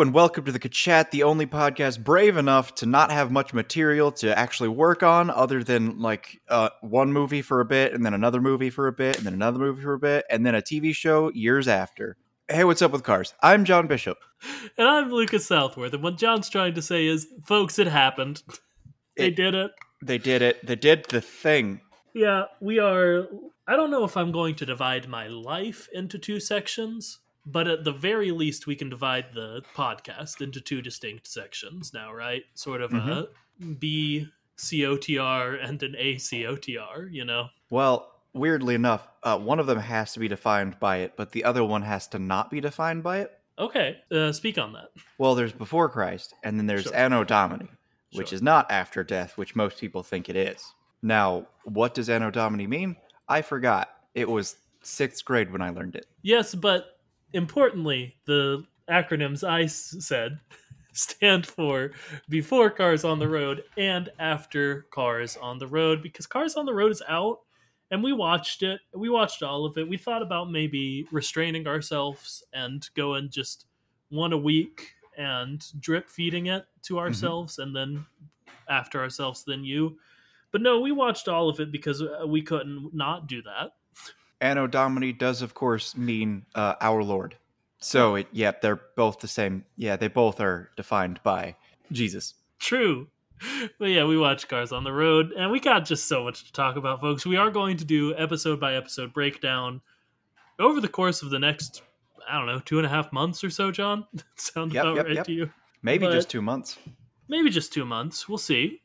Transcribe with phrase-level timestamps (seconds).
[0.00, 3.52] Hello and welcome to the Kachat, the only podcast brave enough to not have much
[3.52, 8.06] material to actually work on other than like uh, one movie for a bit and
[8.06, 10.54] then another movie for a bit and then another movie for a bit and then
[10.54, 12.16] a TV show years after.
[12.48, 13.34] Hey, what's up with cars?
[13.42, 14.16] I'm John Bishop.
[14.78, 18.42] And I'm Lucas Southworth, and what John's trying to say is, folks, it happened.
[19.18, 19.72] they It- did it.
[20.02, 20.66] They did it.
[20.66, 21.82] They did the thing.
[22.14, 23.26] Yeah, we are.
[23.68, 27.18] I don't know if I'm going to divide my life into two sections,
[27.50, 32.12] but at the very least, we can divide the podcast into two distinct sections now,
[32.12, 32.42] right?
[32.54, 33.28] Sort of a
[33.78, 37.48] B COTR and an A COTR, you know?
[37.70, 41.44] Well, weirdly enough, uh, one of them has to be defined by it, but the
[41.44, 43.32] other one has to not be defined by it.
[43.58, 44.90] Okay, uh, speak on that.
[45.18, 46.94] Well, there's before Christ, and then there's Sure.
[46.96, 47.68] Anno Domini,
[48.14, 48.36] which Sure.
[48.36, 50.72] is not after death, which most people think it is.
[51.02, 52.96] Now, what does Anno Domini mean?
[53.28, 53.90] I forgot.
[54.14, 56.06] It was sixth grade when I learned it.
[56.22, 56.99] Yes, but
[57.32, 60.38] importantly, the acronyms I s- said
[60.92, 61.92] stand for
[62.28, 66.74] before Cars on the Road and after Cars on the Road because Cars on the
[66.74, 67.40] Road is out
[67.90, 68.80] and we watched it.
[68.94, 69.88] We watched all of it.
[69.88, 73.66] We thought about maybe restraining ourselves and going just
[74.10, 78.06] one a week and drip feeding it to ourselves and then
[78.68, 79.98] after ourselves then you.
[80.52, 83.72] But no, we watched all of it because uh, we couldn't not do that.
[84.40, 87.36] Anno Domini does, of course, mean uh, our Lord.
[87.78, 89.64] So, it, yeah, they're both the same.
[89.76, 91.56] Yeah, they both are defined by
[91.92, 92.34] Jesus.
[92.58, 93.08] True.
[93.78, 96.52] But yeah, we watch Cars on the Road, and we got just so much to
[96.52, 97.24] talk about, folks.
[97.24, 99.80] We are going to do episode by episode breakdown
[100.58, 101.82] over the course of the next,
[102.28, 104.06] I don't know, two and a half months or so, John.
[104.36, 105.26] Sound Yep, about yep, right yep.
[105.26, 105.50] to you?
[105.82, 106.76] Maybe But- just two months.
[107.28, 108.28] Maybe just two months.
[108.28, 108.82] We'll see.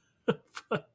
[0.26, 0.88] but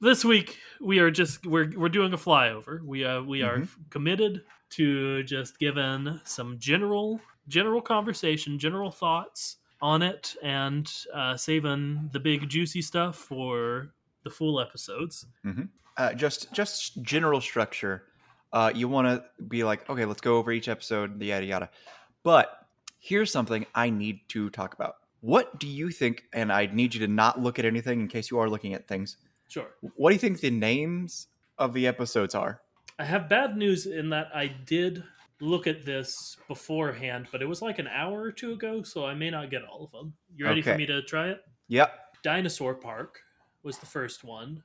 [0.00, 2.82] this week we are just we're we're doing a flyover.
[2.82, 3.68] We uh we are Mhm.
[3.90, 12.10] committed to just giving some general general conversation, general thoughts on it, and uh, saving
[12.12, 15.26] the big juicy stuff for the full episodes.
[15.96, 18.02] uh, just just general structure.
[18.52, 21.70] Uh, you want to be like, okay, let's go over each episode, yada yada.
[22.22, 22.66] But
[22.98, 24.96] here's something I need to talk about.
[25.20, 26.24] What do you think?
[26.32, 28.88] And I need you to not look at anything in case you are looking at
[28.88, 29.16] things.
[29.48, 29.68] Sure.
[29.96, 32.60] What do you think the names of the episodes are?
[32.98, 35.04] I have bad news in that I did
[35.40, 39.14] look at this beforehand, but it was like an hour or two ago, so I
[39.14, 40.14] may not get all of them.
[40.34, 41.42] You ready for me to try it?
[41.68, 41.92] Yep.
[42.22, 43.20] Dinosaur Park
[43.62, 44.62] was the first one.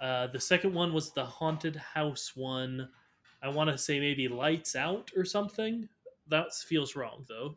[0.00, 2.88] Uh, the second one was the haunted house one.
[3.42, 5.88] I want to say maybe Lights Out or something.
[6.28, 7.54] That feels wrong though.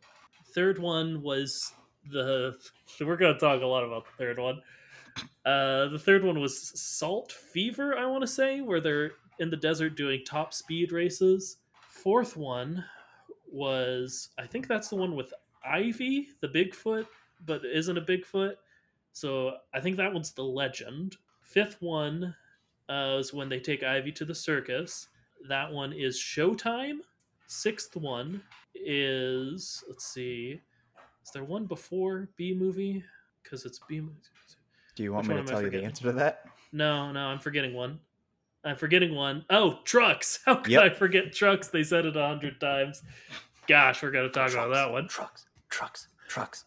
[0.54, 1.72] Third one was
[2.10, 2.56] the.
[3.00, 4.60] We're gonna talk a lot about the third one.
[5.44, 7.96] Uh, the third one was Salt Fever.
[7.96, 11.56] I want to say where they're in the desert doing top speed races.
[11.88, 12.84] Fourth one
[13.50, 15.32] was I think that's the one with
[15.64, 17.06] Ivy, the Bigfoot,
[17.46, 18.54] but isn't a Bigfoot.
[19.12, 21.16] So I think that one's the legend.
[21.40, 22.34] Fifth one
[22.88, 25.08] uh, is when they take Ivy to the circus.
[25.48, 26.98] That one is Showtime.
[27.46, 28.42] Sixth one
[28.74, 30.60] is let's see,
[31.24, 33.02] is there one before B movie?
[33.42, 34.14] Because it's B movie.
[34.98, 36.46] Do you want Which me to tell you the answer to that?
[36.72, 38.00] No, no, I'm forgetting one.
[38.64, 39.44] I'm forgetting one.
[39.48, 40.40] Oh, trucks.
[40.44, 40.82] How could Yep.
[40.82, 41.68] I forget trucks?
[41.68, 43.04] They said it a hundred times.
[43.68, 45.06] Gosh, we're gonna talk about that one.
[45.06, 46.64] Trucks, trucks, trucks.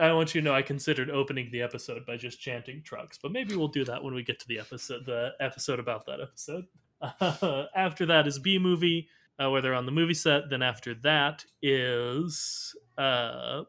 [0.00, 3.30] I want you to know I considered opening the episode by just chanting trucks, but
[3.30, 6.66] maybe we'll do that when we get to the episode, the episode about that episode.
[7.76, 9.06] after that is B movie,
[9.40, 10.50] uh, where they're on the movie set.
[10.50, 13.62] Then after that is uh,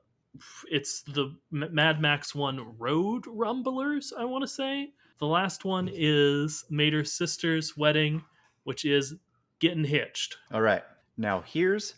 [0.69, 4.13] it's the Mad Max one Road Rumblers.
[4.17, 4.89] I want to say
[5.19, 8.23] the last one is Mater's sister's wedding,
[8.63, 9.15] which is
[9.59, 10.37] getting hitched.
[10.51, 10.83] All right.
[11.17, 11.95] Now here's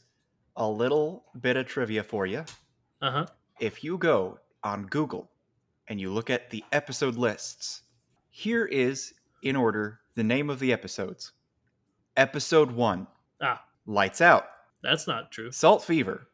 [0.56, 2.46] a little bit of trivia for you.
[3.02, 3.26] Uh huh.
[3.60, 5.30] if you go on Google
[5.88, 7.84] and you look at the episode lists,
[8.32, 9.14] here is
[9.44, 11.32] in order the name of the episodes.
[12.16, 13.06] Episode 1,
[13.42, 14.46] Ah, Lights Out.
[14.82, 15.52] that's not true.
[15.52, 16.28] Salt Fever.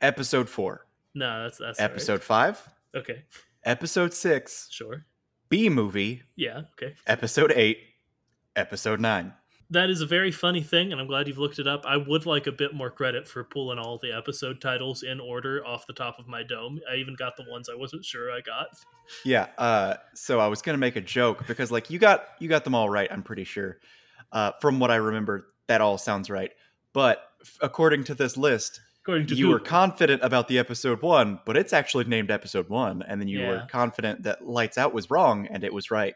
[0.00, 0.84] Episode 4.
[1.18, 1.90] No, that's that's all right.
[1.90, 2.68] Episode 5.
[2.96, 3.22] Okay,
[3.64, 4.68] Episode 6.
[4.70, 5.04] sure.
[5.48, 6.22] B movie.
[6.36, 6.94] Yeah, okay.
[7.06, 7.78] Episode 8.
[8.56, 9.32] Episode 9.
[9.70, 11.84] That is a very funny thing, and I'm glad you've looked it up.
[11.86, 15.64] I would like a bit more credit for pulling all the episode titles in order
[15.66, 16.80] off the top of my dome.
[16.90, 18.68] I even got the ones I wasn't sure I got.
[19.26, 22.64] Yeah, uh so I was to make a joke because like you got you got
[22.64, 23.78] them all right, I'm pretty sure.
[24.32, 26.52] Uh from what I remember, that all sounds right.
[26.94, 31.40] But f- according to this list, According to you were confident about the episode 1,
[31.46, 35.08] but it's actually named episode 1 and then you were confident that Lights Out was
[35.10, 36.14] wrong and it was right.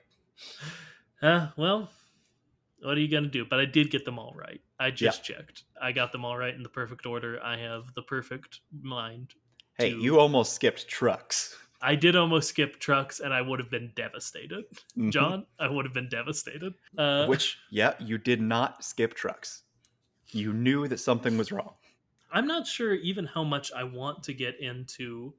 [1.23, 1.89] Uh, well,
[2.83, 3.47] what are you gonna do?
[3.47, 4.61] But I did get them all right.
[4.79, 5.63] I just checked.
[5.81, 7.43] I got them all right in the perfect order.
[7.43, 9.33] I have the perfect mind.
[9.79, 11.57] Hey, to- you almost skipped trucks.
[11.81, 14.65] I did almost skip trucks, and I would have been devastated.
[14.99, 15.11] Mhm.
[15.13, 16.75] John, I would have been devastated.
[16.99, 19.63] Uh, Which, yeah, you did not skip trucks.
[20.31, 21.73] You knew that something was wrong.
[22.33, 25.35] I'm not sure even how much I want to get into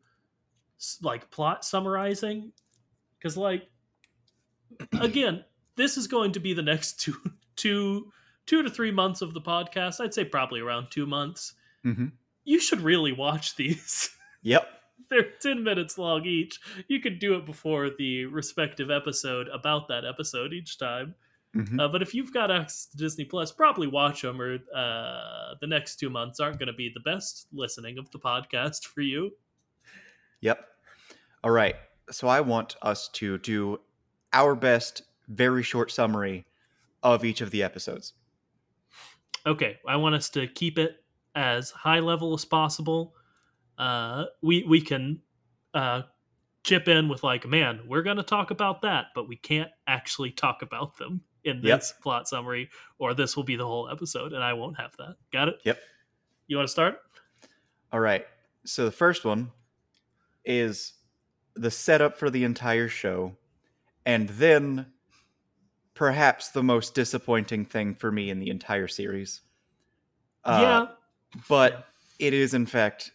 [1.01, 2.51] like plot summarizing
[3.21, 3.69] cuz like
[4.99, 5.43] again,
[5.75, 7.15] this is going to be the next 2
[7.55, 8.11] 2
[8.45, 9.99] 2 to 3 months of the podcast.
[10.03, 11.53] I'd say probably around 2 months.
[11.83, 12.07] hmm
[12.43, 14.09] You should really watch these.
[14.45, 14.67] Yep.
[15.09, 16.59] They're 10 minutes long each.
[16.89, 21.15] You could do it before the respective episode about that episode each time.
[21.53, 25.55] Hmm Uh, but if you've got access to Disney Plus, probably watch them, or uh,
[25.61, 29.01] the next two months aren't going to be the best listening of the podcast for
[29.01, 29.31] you.
[30.41, 30.65] Yep.
[31.43, 31.75] All right.
[32.11, 33.79] So I want us to do
[34.33, 36.45] our best, very short summary
[37.01, 38.13] of each of the episodes.
[39.45, 41.03] Okay, I want us to keep it
[41.35, 43.15] as high level as possible.
[43.77, 45.21] Uh, we we can
[45.73, 46.03] uh,
[46.63, 50.31] chip in with like, man, we're going to talk about that, but we can't actually
[50.31, 51.79] talk about them in Yep.
[51.79, 52.69] this plot summary,
[52.99, 55.15] or this will be the whole episode, and I won't have that.
[55.31, 55.55] Got it?
[55.65, 55.79] Yep.
[56.47, 56.99] You want to start?
[57.91, 58.25] All right.
[58.65, 59.51] So the first one
[60.45, 60.93] is
[61.55, 63.35] the setup for the entire show,
[64.05, 64.85] and then
[65.93, 69.41] perhaps the most disappointing thing for me in the entire series.
[70.45, 71.39] Uh, yeah.
[71.47, 71.85] but
[72.19, 73.11] it is in fact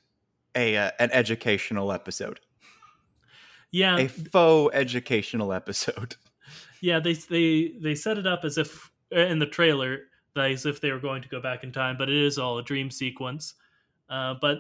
[0.55, 2.41] a uh, an educational episode,
[3.71, 3.99] Yeah.
[3.99, 6.17] a faux educational episode.
[6.81, 10.01] Yeah, they they they set it up as if in the trailer
[10.37, 12.63] as if they were going to go back in time, but it is all a
[12.63, 13.55] dream sequence.
[14.09, 14.59] Uh, but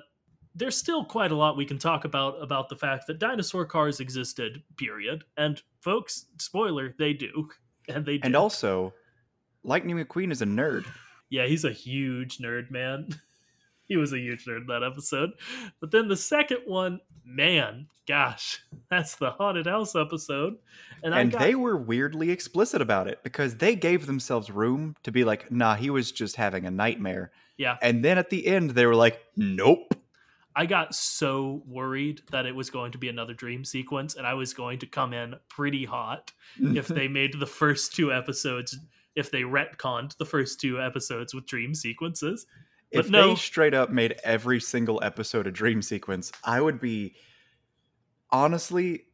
[0.54, 4.00] there's still quite a lot we can talk about about the fact that dinosaur cars
[4.00, 4.62] existed.
[4.76, 5.24] Period.
[5.36, 7.48] And folks, spoiler, they do,
[7.88, 8.26] and they do.
[8.26, 8.92] And also,
[9.62, 10.86] Lightning McQueen is a nerd.
[11.30, 13.08] yeah, he's a huge nerd, man.
[13.88, 15.30] he was a huge nerd in that episode.
[15.80, 20.56] But then the second one, man, gosh, that's the haunted house episode.
[21.02, 24.96] And, I and got, they were weirdly explicit about it because they gave themselves room
[25.02, 27.32] to be like, nah, he was just having a nightmare.
[27.56, 29.94] yeah, And then at the end, they were like, nope.
[30.56, 34.34] I got so worried that it was going to be another dream sequence and I
[34.34, 38.76] was going to come in pretty hot if they made the first two episodes
[39.14, 42.46] if they retconned the first two episodes with dream sequences.
[42.90, 43.28] If no.
[43.28, 47.14] they straight up made every single episode a dream sequence, I would be
[48.30, 49.04] honestly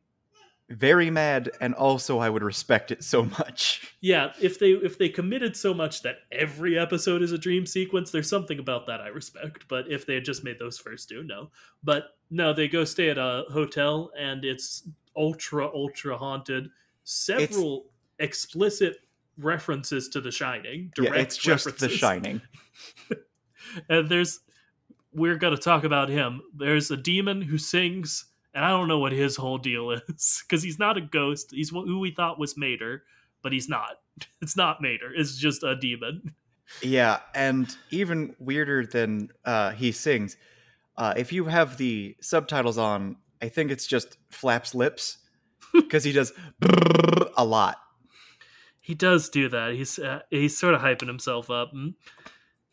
[0.70, 3.94] very mad and also I would respect it so much.
[4.00, 8.10] Yeah, if they if they committed so much that every episode is a dream sequence,
[8.10, 9.66] there's something about that I respect.
[9.68, 11.50] But if they had just made those first two, no.
[11.82, 16.68] But no, they go stay at a hotel and it's ultra ultra haunted.
[17.04, 17.86] Several
[18.18, 18.96] explicit
[19.36, 20.92] references to The Shining.
[20.98, 21.88] yeah, it's just The.
[21.88, 22.40] Shining.
[23.88, 24.40] and there's
[25.12, 26.42] we're gonna talk about him.
[26.56, 30.62] There's a demon who sings, and I don't know what his whole deal is because
[30.62, 31.50] he's not a ghost.
[31.52, 33.04] He's who we thought was Mater,
[33.42, 33.96] but he's not.
[34.40, 35.10] It's not Mater.
[35.14, 36.34] It's just a demon.
[36.82, 40.36] Yeah, and even weirder than uh, he sings,
[40.96, 45.18] uh, if you have the subtitles on, I think it's just flaps lips
[45.72, 46.32] because he does
[47.36, 47.78] a lot.
[48.80, 49.72] He does do that.
[49.72, 51.72] He's uh, he's sort of hyping himself up.
[51.74, 51.94] Mm.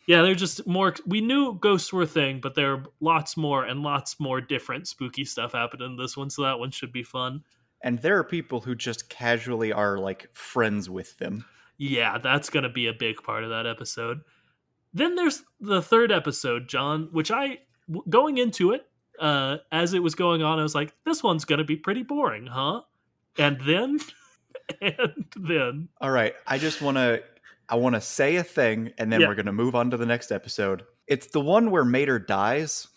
[0.08, 0.96] Yeah, they're just more.
[1.05, 4.88] We knew ghosts were a thing, but there are lots more and lots more different
[4.88, 6.29] spooky stuff happened in this one.
[6.29, 7.43] So that one should be fun.
[7.84, 11.46] And there are people who just casually are like friends with them.
[11.77, 14.22] Yeah, that's going to be a big part of that episode.
[14.93, 17.60] Then there's the third episode, John, which I,
[18.10, 18.86] going into it,
[19.20, 22.03] uh, as it was going on, I was like, this one's going to be pretty
[22.03, 22.81] boring, huh?
[23.38, 24.00] And then,
[24.81, 27.24] and then, All right, I just want to
[27.71, 29.27] I want to say a thing and then Yeah.
[29.29, 30.83] we're going to move on to the next episode.
[31.07, 32.87] It's the one where Mater dies.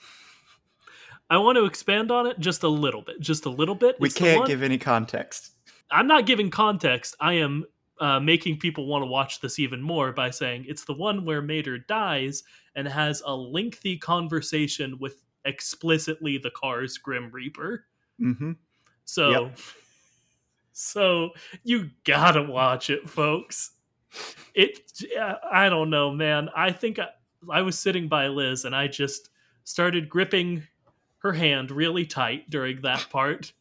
[1.31, 3.97] I want to expand on it just a little bit, just a little bit.
[3.99, 5.53] We It's can't give any context.
[5.91, 7.17] I'm not giving context.
[7.21, 7.65] I am
[8.01, 11.41] uh, making people want to watch this even more by saying it's the one where
[11.41, 12.43] Mater dies
[12.75, 17.87] and has a lengthy conversation with explicitly the car's Grim Reaper.
[18.21, 18.53] Mm-hmm.
[19.05, 19.59] So, Yep.
[20.73, 21.31] so
[21.63, 23.71] you gotta watch it, folks.
[24.55, 24.81] It,
[25.21, 26.49] uh, I don't know, man.
[26.55, 27.09] I think I,
[27.51, 29.31] I was sitting by Liz and I just
[29.65, 30.63] started gripping
[31.19, 33.53] her hand really tight during that part.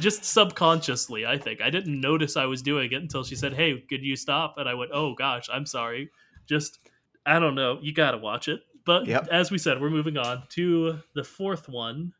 [0.00, 1.62] Just subconsciously, I think.
[1.62, 4.56] I didn't notice I was doing it until she said, Hey, could you stop?
[4.58, 6.10] And I went, Oh gosh, I'm sorry.
[6.46, 6.78] Just,
[7.24, 7.78] I don't know.
[7.80, 8.60] You gotta watch it.
[8.84, 9.28] But Yep.
[9.30, 12.12] as we said, we're moving on to the fourth one,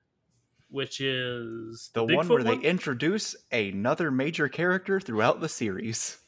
[0.70, 6.18] which is The Bigfoot one where they introduce another major character throughout the series.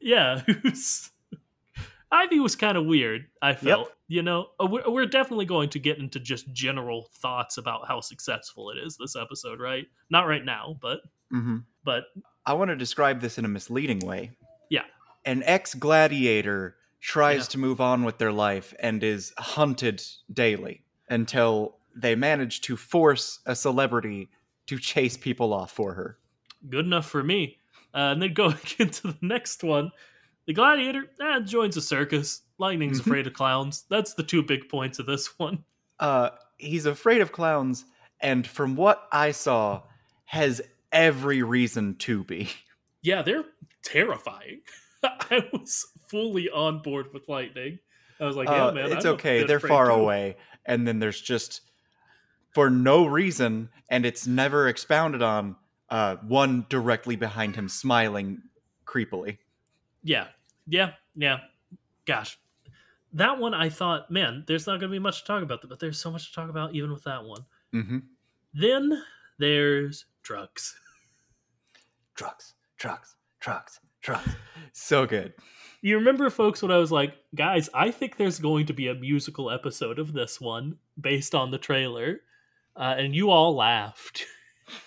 [0.00, 0.42] Yeah,
[2.10, 3.26] Ivy was kind of weird.
[3.40, 7.56] I felt, you know, Uh, we're, we're definitely going to get into just general thoughts
[7.56, 9.86] about how successful it is this episode, right?
[10.10, 11.00] Not right now, but
[11.32, 11.58] Mm-hmm.
[11.82, 12.04] but
[12.44, 14.32] I want to describe this in a misleading way.
[14.68, 14.82] Yeah.
[15.24, 17.52] An ex gladiator tries Yeah.
[17.52, 23.38] to move on with their life and is hunted daily until they manage to force
[23.46, 24.28] a celebrity
[24.66, 26.18] to chase people off for her.
[26.68, 27.56] good enough for me.
[27.94, 29.90] Uh, and then going into the next one,
[30.46, 32.42] the gladiator eh, joins a circus.
[32.58, 33.06] Lightning's Mhm.
[33.06, 33.84] afraid of clowns.
[33.90, 35.64] That's the two big points of this one.
[36.00, 37.84] Uh, he's afraid of clowns,
[38.20, 39.82] and from what I saw,
[40.24, 42.48] has every reason to be.
[43.02, 43.44] Yeah, they're
[43.82, 44.60] terrifying.
[45.02, 47.78] I was fully on board with lightning.
[48.20, 49.42] I was like, yeah, Uh, man, it's I'm okay.
[49.42, 49.94] They're far too.
[49.94, 51.62] away, and then there's just
[52.54, 55.56] for no reason, and it's never expounded on.
[55.92, 58.40] Uh, one directly behind him, smiling
[58.86, 59.36] creepily.
[60.02, 60.28] Yeah,
[60.66, 61.40] yeah, yeah.
[62.06, 62.38] Gosh,
[63.12, 65.80] that one I thought, man, there's not going to be much to talk about, but
[65.80, 67.44] there's so much to talk about even with that one.
[67.74, 67.98] Mm-hmm.
[68.54, 69.02] Then
[69.38, 70.74] there's drugs.
[72.14, 74.30] Trucks, trucks, trucks, trucks.
[74.72, 75.34] so good.
[75.82, 78.94] You remember, folks, when I was like, guys, I think there's going to be a
[78.94, 82.20] musical episode of this one based on the trailer,
[82.76, 84.24] uh, and you all laughed.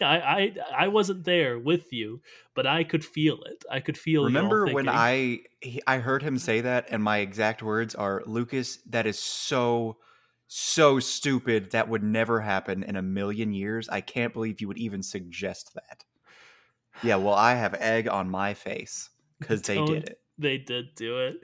[0.02, 2.22] I, I I wasn't there with you,
[2.54, 3.64] but I could feel it.
[3.70, 4.26] I could feel.
[4.26, 8.78] Remember when I he, I heard him say that, and my exact words are, "Lucas,
[8.90, 9.98] that is so."
[10.48, 13.90] So stupid that would never happen in a million years.
[13.90, 16.04] I can't believe you would even suggest that.
[17.02, 20.20] Yeah, well, I have egg on my face because they did it.
[20.38, 21.38] they did do it.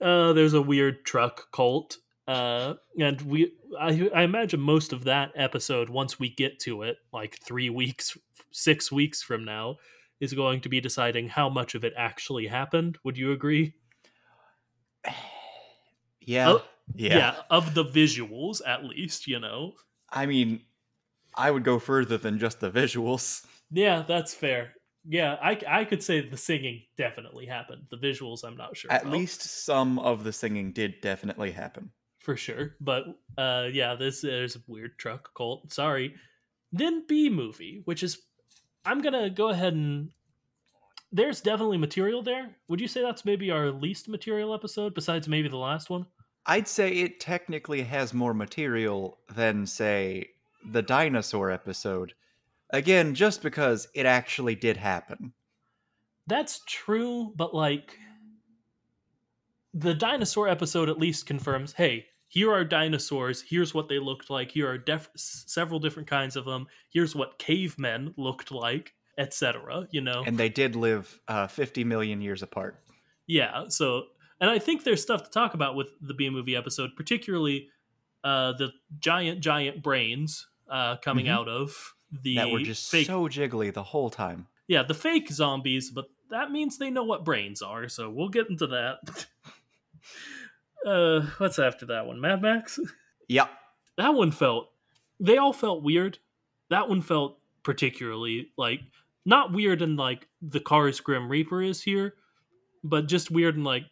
[0.00, 1.98] Uh, there's a weird truck cult,
[2.28, 6.96] uh, and we I, I imagine most of that episode, once we get to it,
[7.12, 8.16] like three weeks,
[8.52, 9.76] six weeks from now,
[10.20, 12.98] is going to be deciding how much of it actually happened.
[13.04, 13.74] Would you agree?
[16.24, 16.64] Yeah, Oh,
[16.94, 17.34] yeah.
[17.50, 19.72] of the visuals, at least, you know.
[20.08, 20.60] I mean,
[21.34, 23.44] I would go further than just the visuals.
[23.74, 24.74] Yeah, that's fair.
[25.08, 27.86] Yeah, I, I could say the singing definitely happened.
[27.90, 28.92] The visuals, I'm not sure.
[28.92, 29.14] At about.
[29.14, 31.90] least some of the singing did definitely happen.
[32.22, 32.76] For sure.
[32.80, 33.04] But
[33.36, 35.72] uh yeah, this there's a weird truck cult.
[35.72, 36.14] Sorry.
[36.72, 38.22] Then B movie, which is
[38.84, 40.10] I'm gonna go ahead and
[41.12, 42.56] there's definitely material there.
[42.68, 46.06] Would you say that's maybe our least material episode besides maybe the last one?
[46.46, 50.30] I'd say it technically has more material than, say,
[50.64, 52.14] the dinosaur episode.
[52.70, 55.34] Again, just because it actually did happen.
[56.26, 57.98] That's true, but like
[59.74, 63.42] the dinosaur episode at least confirms, hey, here are dinosaurs.
[63.46, 64.50] Here's what they looked like.
[64.52, 66.66] Here are def- several different kinds of them.
[66.90, 69.86] Here's what cavemen looked like, etc.
[69.90, 72.80] You know, And they did live uh, 50 million years apart.
[73.26, 74.04] yeah so
[74.40, 77.68] and i think there's stuff to talk about with the b movie episode particularly
[78.24, 81.30] uh the giant giant brains uh coming Mhm.
[81.36, 84.48] out of the that were just fake so jiggly the whole time.
[84.66, 88.50] yeah the fake zombies but that means they know what brains are so we'll get
[88.50, 88.96] into that
[90.86, 92.78] uh what's after that one mad max
[93.28, 93.50] Yep.
[93.98, 94.70] that one felt
[95.20, 96.18] they all felt weird
[96.70, 98.80] that one felt particularly like
[99.24, 102.14] not weird in like the car's grim reaper is here
[102.82, 103.84] but just weird and like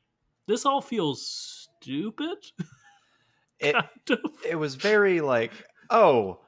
[0.46, 1.24] this all feels
[1.80, 2.38] stupid
[3.60, 4.18] It, of.
[4.48, 5.52] it was very like,
[5.90, 6.40] oh,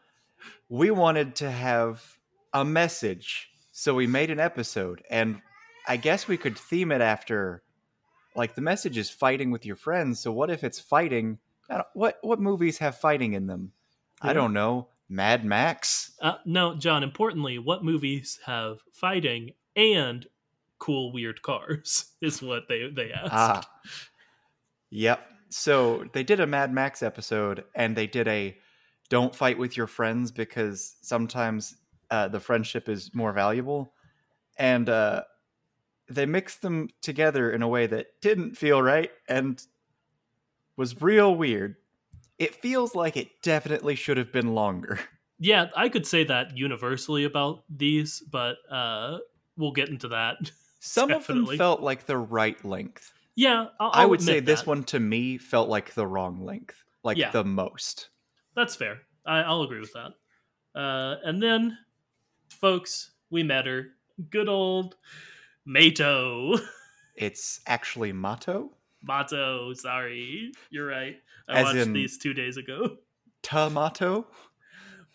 [0.71, 2.03] we wanted to have
[2.55, 5.43] a message, so we made an episode, and
[5.87, 7.63] I guess we could theme it after,
[8.35, 10.21] like the message is fighting with your friends.
[10.21, 11.39] So what if it's fighting?
[11.71, 13.73] I don't, what what movies have fighting in them?
[14.21, 14.89] I don't know.
[15.09, 16.13] Mad Max.
[16.23, 20.27] uh, no john importantly what movies have fighting and
[20.79, 23.63] cool weird cars is what they they asked Ah.
[24.91, 25.21] Yep.
[25.51, 28.57] So they did a Mad Max episode and they did a
[29.11, 31.77] don't fight with your friends because sometimes
[32.11, 33.93] uh, the friendship is more valuable.
[34.59, 35.23] And uh,
[36.09, 39.63] they mixed them together in a way that didn't feel right and
[40.77, 41.77] was real weird.
[42.39, 44.99] It feels like it definitely should have been longer.
[45.45, 49.19] Yeah, I could say that universally about these, but uh,
[49.57, 50.37] we'll get into that.
[50.79, 53.13] Some of them felt like the right length.
[53.35, 56.45] Yeah, I'll, i I'll would say admit this one to me felt like the wrong
[56.45, 57.33] length, like Yeah.
[57.33, 58.11] the most.
[58.55, 58.99] That's fair.
[59.27, 60.13] I, I'll agree with that.
[60.81, 61.77] Uh, and then,
[62.49, 63.89] folks, we met her.
[64.31, 64.95] Good old
[65.65, 66.57] Mato.
[67.17, 68.71] It's actually Mato,
[69.03, 70.53] Mato, sorry.
[70.71, 71.17] You're right.
[71.49, 72.97] I As watched these two days ago.
[73.43, 74.27] Tomato.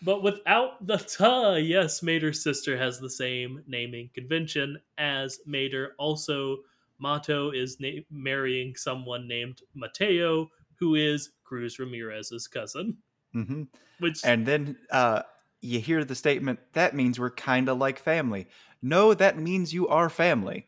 [0.04, 5.96] But without the ta, yes, Mater's sister has the same naming convention as Mater.
[5.98, 6.58] Also,
[7.00, 12.96] Mato is na- marrying someone named Mateo, who is Cruz Ramirez's cousin.
[13.34, 13.64] hmm
[14.00, 15.24] Which And then uh,
[15.62, 18.48] you hear the statement, that means we're kind of like family.
[18.82, 20.68] No, that means you are family.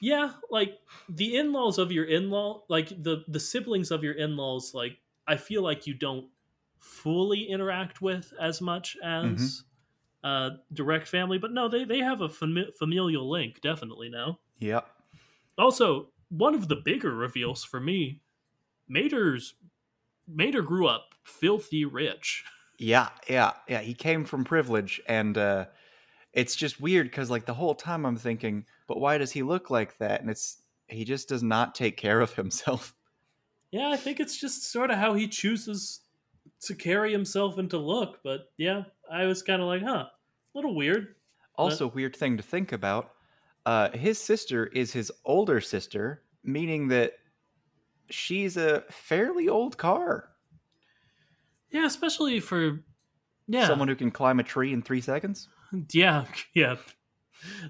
[0.00, 4.98] yeah like the in-laws of your in-law like the the siblings of your in-laws like
[5.26, 6.30] i feel like you don't
[6.78, 9.64] fully interact with as much as
[10.24, 14.88] uh direct family but no they they have a fami- familial link definitely now Yep.
[15.56, 18.22] also one of the bigger reveals for me
[18.88, 19.54] mater's
[20.26, 22.44] mater grew up filthy rich
[22.78, 23.80] Yeah, yeah, yeah.
[23.80, 25.66] He came from privilege, and uh,
[26.32, 29.70] it's just weird because, like, the whole time I'm thinking, but why does he look
[29.70, 30.20] like that?
[30.22, 32.94] And it's he just does not take care of himself.
[33.70, 36.00] yeah i think it's just sort of how he chooses
[36.60, 40.12] to carry himself and to look but yeah i was kind of like huh a
[40.54, 41.14] little weird
[41.56, 43.14] Also, weird thing to think about.
[43.66, 47.14] Uh, his sister is his older sister, meaning that
[48.10, 50.30] she's a fairly old car.
[51.70, 52.80] Yeah, especially for
[53.46, 55.48] yeah, Someone who can climb a tree in three seconds.
[55.92, 56.76] yeah, yeah.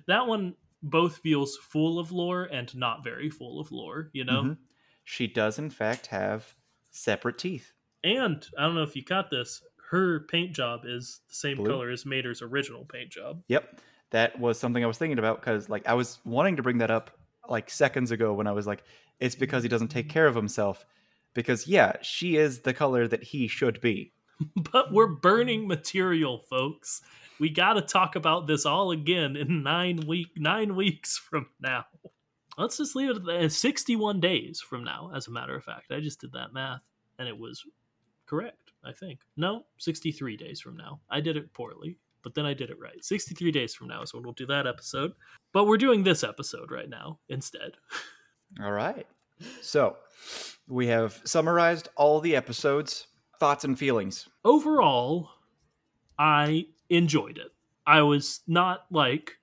[0.07, 4.43] That one both feels full of lore and not very full of lore, you know.
[4.43, 4.57] Mhm.
[5.05, 6.55] She does, in fact, have
[6.91, 7.73] separate teeth.
[8.05, 9.63] And I don't know if you caught this.
[9.91, 11.67] Her paint job is the same Blue?
[11.71, 13.43] color as Mater's original paint job.
[13.49, 13.81] Yep.
[14.11, 16.91] That was something I was thinking about because, like, I was wanting to bring that
[16.91, 17.11] up
[17.49, 18.85] like seconds ago when I was like,
[19.21, 20.85] it's because he doesn't take care of himself.
[21.35, 24.13] Because, yeah, she is the color that he should be.
[24.73, 27.03] But we're burning material, folks.
[27.41, 31.87] We got to talk about this all again in nine week nine weeks from now.
[32.57, 33.53] Let's just leave it at that.
[33.53, 35.93] 61 days from now, as a matter of fact.
[35.93, 36.83] I just did that math
[37.19, 37.65] and it was
[38.27, 39.21] correct, I think.
[39.37, 41.01] No, 63 days from now.
[41.11, 43.05] I did it poorly, but then I did it right.
[43.05, 45.13] 63 days from now is when we'll do that episode.
[45.53, 47.73] But we're doing this episode right now instead.
[48.63, 49.07] All right.
[49.61, 49.97] So,
[50.69, 53.07] we have summarized all the episodes,
[53.41, 54.29] thoughts, and feelings.
[54.45, 55.31] overall,
[56.19, 57.53] I enjoyed it.
[57.87, 59.39] I was not like,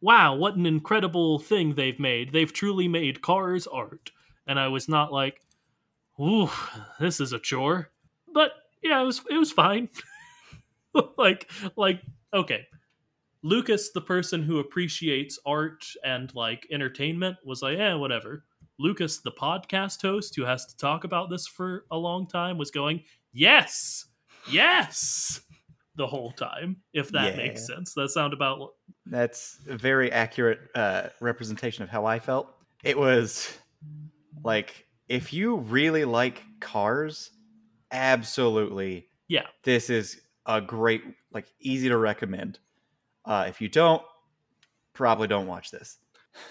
[0.00, 2.32] wow, what an incredible thing they've made.
[2.32, 4.10] They've truly made cars art.
[4.46, 5.40] And I was not like,
[6.20, 6.50] ooh,
[7.00, 7.90] this is a chore.
[8.32, 9.88] But yeah, it was it was fine.
[11.18, 12.66] like like okay.
[13.42, 18.44] Lucas, the person who appreciates art and like entertainment, was like, yeah, whatever.
[18.78, 22.70] Lucas, the podcast host who has to talk about this for a long time, was
[22.70, 24.06] going, yes,
[24.50, 25.40] yes,
[25.96, 27.36] the whole time, if that Yeah.
[27.36, 27.92] makes sense.
[27.94, 28.74] That sound about
[29.06, 32.54] That's a very accurate uh, representation of how I felt.
[32.84, 33.52] It was
[34.44, 37.30] like, if you really like cars,
[37.90, 39.46] absolutely, Yeah.
[39.64, 42.58] this is a great, like, easy to recommend.
[43.24, 44.02] Uh, if you don't,
[44.92, 45.98] probably don't watch this.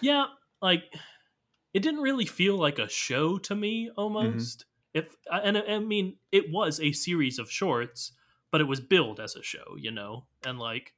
[0.02, 0.26] yeah,
[0.62, 0.84] like
[1.78, 4.66] it didn't really feel like a show to me almost.
[4.96, 8.14] If and I mean, it was a series of shorts,
[8.50, 10.96] but it was billed as a show, you know, and like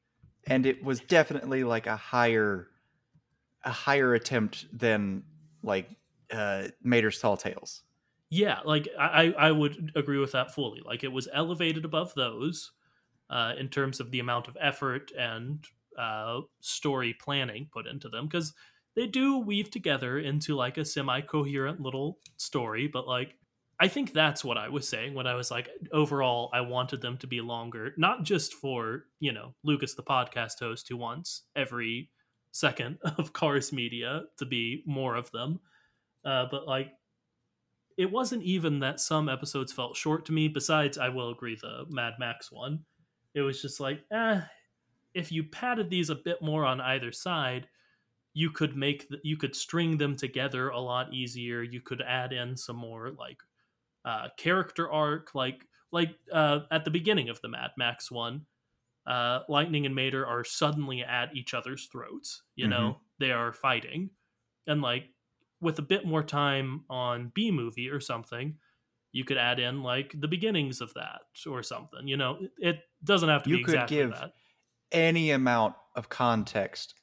[0.47, 2.69] and it was definitely like a higher
[3.63, 5.25] a higher attempt than
[5.63, 5.89] like
[6.31, 7.83] uh Mater's Tall Tales.
[8.29, 10.81] Yeah, like I, I I would agree with that fully.
[10.85, 12.71] Like it was elevated above those
[13.29, 15.65] uh, in terms of the amount of effort and
[15.97, 18.53] uh, story planning put into them because
[18.95, 22.87] they do weave together into like a semi-coherent little story.
[22.87, 23.35] But like
[23.79, 27.17] I think that's what I was saying when I was like overall I wanted them
[27.17, 32.09] to be longer, not just for you know Lucas the podcast host who wants every
[32.51, 35.59] second of Cars media to be more of them,
[36.25, 36.91] uh, but like
[37.99, 40.47] it wasn't even that some episodes felt short to me.
[40.47, 42.79] Besides, I will agree the Mad Max one.
[43.35, 44.39] It was just like, eh,
[45.13, 47.67] if you padded these a bit more on either side,
[48.39, 51.61] you could make the, you could string them together a lot easier.
[51.63, 53.39] You could add in some more like
[54.05, 58.45] uh, character arc, like like uh, at the beginning of the Mad Max one.
[59.07, 62.43] uh, Lightning and Mater are suddenly at each other's throats.
[62.55, 62.69] You Mhm.
[62.69, 64.11] know, they are fighting,
[64.67, 65.13] and like
[65.61, 68.59] with a bit more time on B movie or something,
[69.13, 72.07] you could add in like the beginnings of that or something.
[72.07, 74.31] You know, it, it doesn't have to You be could exactly give that.
[74.91, 76.95] Any amount of context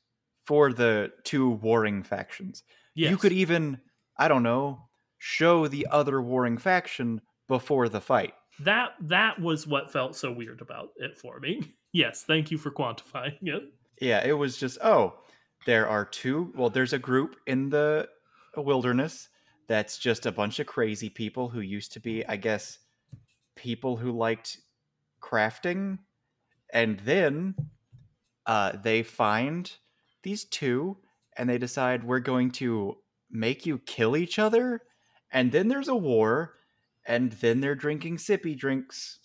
[0.46, 2.62] for the two warring factions.
[2.94, 3.10] Yes.
[3.10, 3.78] You could even,
[4.18, 8.34] I don't know, show the other warring faction before the fight.
[8.60, 11.74] that that was what felt so weird about it for me.
[11.92, 13.62] Yes, thank you for quantifying it.
[14.02, 15.14] Yeah, it was just, oh,
[15.64, 16.52] there are two.
[16.54, 18.06] Well, there's a group in the
[18.54, 19.30] wilderness
[19.66, 22.78] that's just a bunch of crazy people who used to be, I guess,
[23.54, 24.58] people who liked
[25.22, 26.00] crafting.
[26.70, 27.54] And then
[28.44, 29.72] uh, they find
[30.26, 30.98] these two
[31.36, 32.96] and they decide we're going to
[33.30, 34.82] make you kill each other.
[35.30, 36.54] And then there's a war.
[37.06, 39.20] And then they're drinking sippy drinks.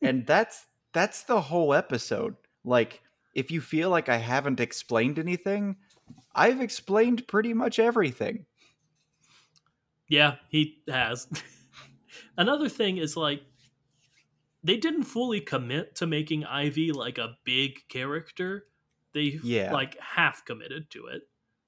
[0.00, 2.36] And that's that's the whole episode.
[2.64, 3.02] Like,
[3.34, 5.76] if you feel like I haven't explained anything,
[6.34, 8.46] I've explained pretty much everything.
[10.08, 11.28] Yeah, he has.
[12.38, 13.42] Another thing is like
[14.64, 18.64] they didn't fully commit to making Ivy like a big character.
[19.16, 19.72] They Yeah.
[19.72, 21.22] like half committed to it,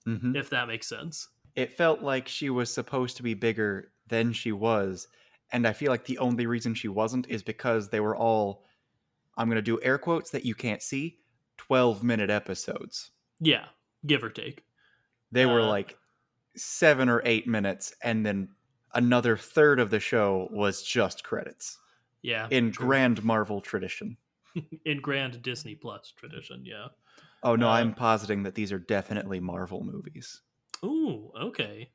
[0.06, 0.36] Mm-hmm.
[0.36, 1.28] if that makes sense.
[1.56, 5.08] It felt like she was supposed to be bigger than she was.
[5.50, 8.66] And I feel like the only reason she wasn't is because they were all,
[9.38, 11.18] I'm going to do air quotes that you can't see,
[11.56, 13.10] 12 minute episodes.
[13.40, 13.64] Yeah,
[14.06, 14.64] give or take.
[15.32, 15.96] They were Uh, like
[16.54, 17.94] seven or eight minutes.
[18.02, 18.50] And then
[18.94, 21.78] another third of the show was just credits
[22.20, 22.46] Yeah.
[22.50, 22.86] in true.
[22.86, 24.18] grand Marvel tradition.
[24.84, 26.88] in grand Disney Plus tradition, yeah.
[27.42, 30.42] Oh no, I'm positing that these are definitely Marvel movies.
[30.84, 31.90] Ooh, okay.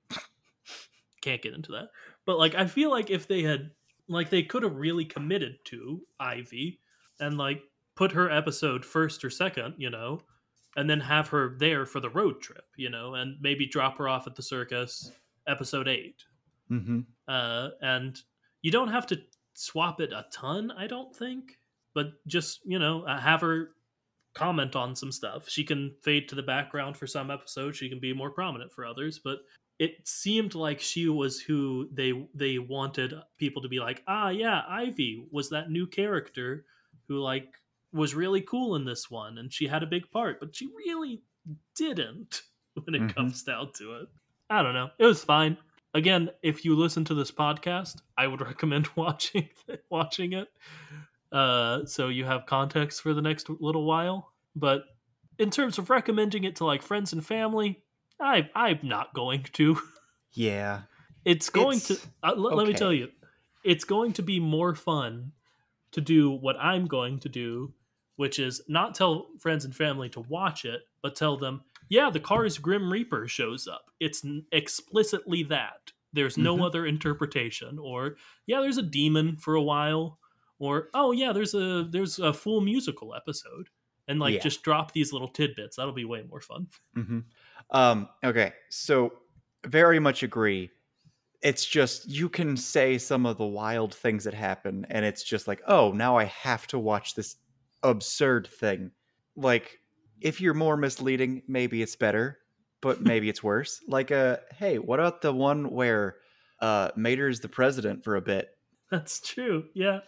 [1.22, 1.90] Can't get into that.
[2.26, 3.72] But like I feel like if they had
[4.08, 6.80] like they could have really committed to Ivy
[7.20, 7.62] and like
[7.96, 10.22] put her episode first or second, you know,
[10.76, 14.08] and then have her there for the road trip, you know, and maybe drop her
[14.08, 15.12] off at the circus
[15.48, 16.24] episode 8.
[16.72, 17.00] Mm-hmm.
[17.28, 18.18] Uh and
[18.62, 19.22] you don't have to
[19.54, 21.58] swap it a ton, I don't think,
[21.94, 23.72] but just, you know, uh, have her
[24.34, 25.48] comment on some stuff.
[25.50, 28.86] She can fade to the background for some episodes, she can be more prominent for
[28.86, 29.40] others, but
[29.80, 34.62] it seemed like she was who they they wanted people to be like, "Ah, yeah,
[34.70, 36.66] Ivy was that new character
[37.08, 37.56] who like
[37.92, 41.22] was really cool in this one and she had a big part, but she really
[41.76, 42.42] didn't
[42.84, 43.16] when it Mhm.
[43.16, 44.10] comes down to it."
[44.50, 44.90] I don't know.
[45.00, 45.58] It was fine.
[45.96, 49.50] Again, if you listen to this podcast, I would recommend watching
[49.90, 50.48] watching it.
[51.34, 54.32] Uh, so you have context for the next little while.
[54.56, 54.84] But
[55.40, 57.82] in terms of recommending it to like friends and family,
[58.22, 59.78] I I'm not going to.
[60.34, 60.82] Yeah.
[61.26, 63.10] It's going It's- to uh, let, let me tell you,
[63.64, 65.32] it's going to be more fun
[65.92, 67.74] to do what I'm going to do,
[68.16, 72.20] which is not tell friends and family to watch it, but tell them, yeah, the
[72.20, 73.86] Cars Grim Reaper shows up.
[74.00, 75.92] It's n- explicitly that.
[76.14, 76.66] There's no Mhm.
[76.66, 77.78] other interpretation.
[77.80, 78.16] Or
[78.48, 80.20] yeah, there's a demon for a while.
[80.60, 83.70] Or oh yeah, there's a there's a full musical episode,
[84.08, 84.40] and like Yeah.
[84.42, 85.76] just drop these little tidbits.
[85.78, 86.68] That'll be way more fun.
[86.98, 87.20] Mm-hmm.
[87.72, 89.14] Um, okay, so
[89.66, 90.70] very much agree.
[91.42, 95.48] It's just you can say some of the wild things that happen, and it's just
[95.48, 97.36] like, oh, now I have to watch this
[97.82, 98.92] absurd thing.
[99.36, 99.80] Like,
[100.22, 102.38] if you're more misleading, maybe it's better,
[102.82, 103.82] but maybe it's worse.
[103.88, 106.18] Like, uh, hey, what about the one where
[106.62, 108.50] uh, Mater's the president for a bit?
[108.92, 109.66] That's true.
[109.74, 110.00] Yeah.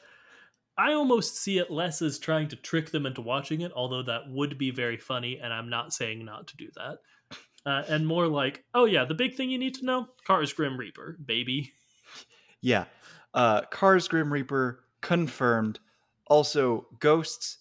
[0.78, 4.30] I almost see it less as trying to trick them into watching it, although that
[4.30, 6.98] would be very funny, and I'm not saying not to do that.
[7.66, 10.78] Uh, and more like, oh yeah, the big thing you need to know: Cars Grim
[10.78, 11.74] Reaper, baby.
[12.62, 12.86] Yeah.
[13.32, 15.80] Uh Cars Grim Reaper confirmed.
[16.26, 17.60] Also, ghosts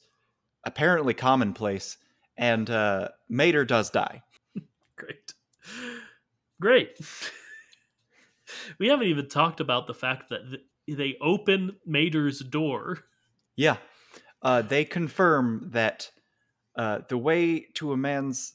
[0.65, 1.99] apparently commonplace.
[2.39, 4.23] And uh Mater does die.
[4.97, 5.35] Great,
[6.59, 6.99] great.
[8.79, 13.01] we haven't even talked about the fact that th- they open Mater's door.
[13.57, 13.77] Yeah.
[14.43, 16.11] Uh they confirm that
[16.77, 18.55] uh the way to a man's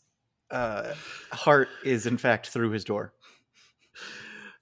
[0.51, 0.93] uh
[1.31, 3.13] heart is in fact through his door.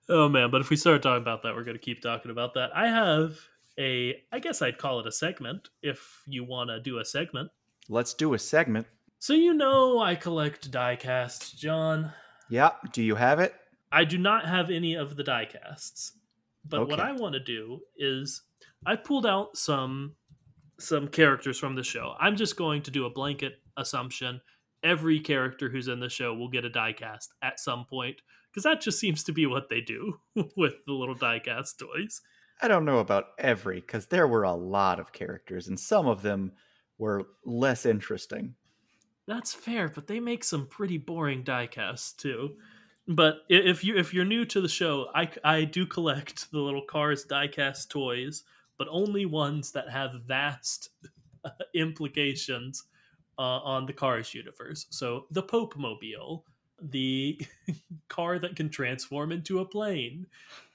[0.10, 2.54] Oh man, but if we start talking about that, we're going to keep talking about
[2.54, 2.70] that.
[2.74, 3.38] I have
[3.78, 7.52] a, I guess I'd call it a segment if you want to do a segment.
[7.90, 8.88] Let's do a segment.
[9.20, 12.14] So you know I collect diecasts, John.
[12.50, 13.54] Yeah, do you have it?
[13.92, 16.12] I do not have any of the diecasts.
[16.70, 18.42] But what I want to do is
[18.86, 20.16] I pulled out some
[20.80, 22.14] some characters from the show.
[22.20, 24.42] I'm just going to do a blanket assumption.
[24.84, 28.82] Every character who's in the show will get a diecast at some point because that
[28.82, 30.20] just seems to be what they do
[30.56, 32.22] with the little diecast toys.
[32.62, 36.24] I don't know about every, because there were a lot of characters, and some of
[36.24, 36.54] them
[36.98, 38.56] were less interesting.
[39.28, 42.56] That's fair, but they make some pretty boring diecasts too.
[43.08, 46.82] But if you if you're new to the show, I I do collect the little
[46.82, 48.44] cars diecast toys,
[48.78, 50.90] but only ones that have vast
[51.74, 52.84] implications
[53.38, 54.88] uh, on the Cars universe.
[54.90, 56.46] So the Pope Mobile,
[56.82, 57.40] the
[58.10, 60.26] car that can transform into a plane,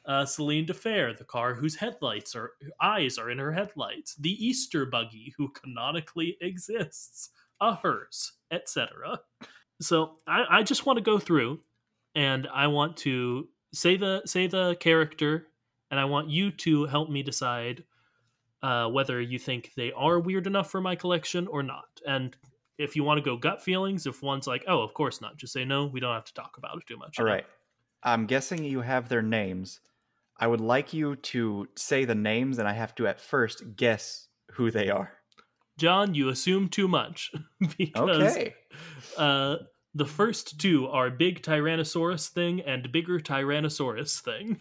[0.06, 4.86] uh, Celine Dephare, the car whose headlights are eyes are in her headlights, the Easter
[4.86, 9.20] buggy who canonically exists, a hearse, etc.
[9.80, 11.60] So I, I just want to go through,
[12.14, 15.48] and I want to say the say the character,
[15.90, 17.84] and I want you to help me decide
[18.62, 21.88] uh, whether you think they are weird enough for my collection or not.
[22.06, 22.36] And
[22.78, 25.52] if you want to go gut feelings, if one's like, oh, of course not, just
[25.52, 25.86] say no.
[25.86, 27.18] We don't have to talk about it too much.
[27.18, 27.44] All right.
[28.02, 29.80] I'm guessing you have their names.
[30.38, 34.28] I would like you to say the names, and I have to at first guess
[34.52, 35.12] who they are.
[35.78, 37.32] John, you assume too much
[37.78, 38.54] because Okay.
[39.16, 39.56] uh,
[39.94, 44.58] the first two are big Tyrannosaurus thing and bigger Tyrannosaurus thing.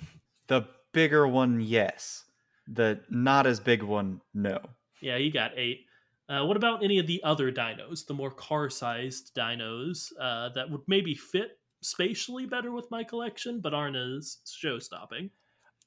[0.48, 2.26] The bigger one, yes.
[2.68, 4.60] The not as big one, no.
[5.00, 5.86] Yeah, you got eight.
[6.28, 10.82] Uh, what about any of the other dinos, the more car-sized dinos uh, that would
[10.88, 15.30] maybe fit spatially better with my collection, but aren't as show-stopping?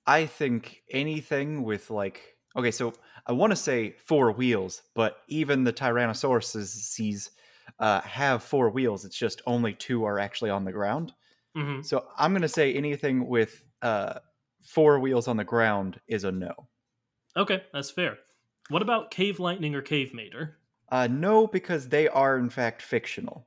[0.07, 2.93] I think anything with like okay, so
[3.27, 6.77] I want to say four wheels, but even the Tyrannosauruses
[7.79, 9.05] uh, have four wheels.
[9.05, 11.15] It's just only two are actually on the ground.
[11.55, 14.21] hmm So I'm gonna say anything with uh,
[14.63, 16.69] four wheels on the ground is a no.
[17.37, 18.19] Okay, that's fair.
[18.71, 20.59] What about Cave Lightning or Cave Mater?
[20.89, 23.47] Uh, no, because they are in fact fictional,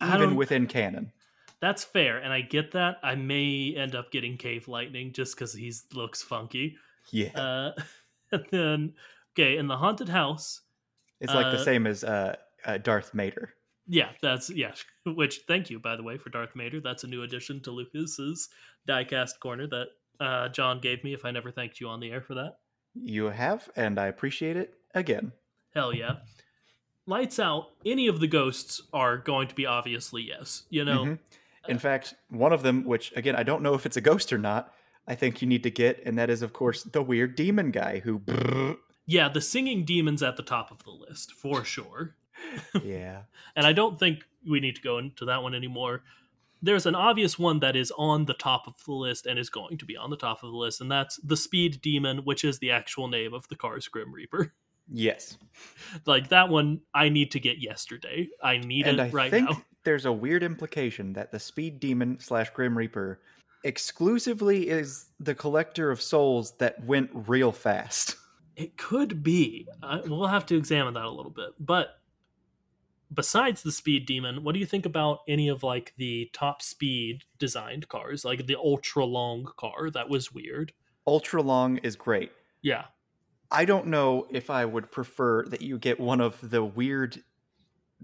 [0.00, 1.12] even within canon.
[1.60, 2.98] That's fair, and I get that.
[3.02, 6.76] I may end up getting Cave Lightning just because he looks funky.
[7.12, 7.72] Yeah, Uh,
[8.32, 8.94] and then,
[9.32, 10.62] okay, in the haunted house,
[11.20, 13.54] it's like uh, the same as uh, uh, Darth Mater.
[13.86, 14.72] yeah, that's yeah.
[15.06, 16.80] Which thank you by the way for Darth Mater.
[16.80, 18.48] That's a new addition to Lucas's
[18.88, 19.86] diecast corner that
[20.20, 21.12] uh, John gave me.
[21.14, 22.58] If I never thanked you on the air for that,
[22.94, 25.32] You have, and I appreciate it again.
[25.74, 26.16] hell yeah.
[27.08, 27.68] Lights out.
[27.84, 30.64] Any of the ghosts are going to be obviously yes.
[30.70, 31.18] You know, Mhm.
[31.68, 34.38] In fact, one of them, which again I don't know if it's a ghost or
[34.38, 34.72] not,
[35.06, 38.00] I think you need to get, and that is of course the weird demon guy
[38.00, 38.22] who.
[39.06, 42.16] yeah, the singing demons at the top of the list for sure.
[42.84, 43.22] yeah.
[43.54, 46.02] and I don't think we need to go into that one anymore.
[46.62, 49.78] There's an obvious one that is on the top of the list and is going
[49.78, 52.58] to be on the top of the list, and that's the Speed Demon, which is
[52.58, 54.54] the actual name of the car's Grim Reaper.
[54.90, 55.36] Yes.
[56.06, 58.28] like that one, I need to get yesterday.
[58.42, 59.62] I need and it I right think now.
[59.84, 63.20] there's a weird implication that the Speed Demon slash Grim Reaper
[63.64, 68.16] exclusively is the collector of souls that went real fast.
[68.54, 69.68] It could be.
[69.82, 71.50] Uh, we'll have to examine that a little bit.
[71.58, 71.98] But
[73.12, 77.24] besides the Speed Demon, what do you think about any of like the top speed
[77.38, 79.90] designed cars, like the ultra long car?
[79.90, 80.72] That was weird.
[81.06, 82.32] Ultra long is great.
[82.62, 82.84] Yeah.
[83.50, 87.22] I don't know if I would prefer that you get one of the weird.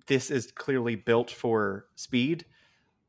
[0.07, 2.45] This is clearly built for speed,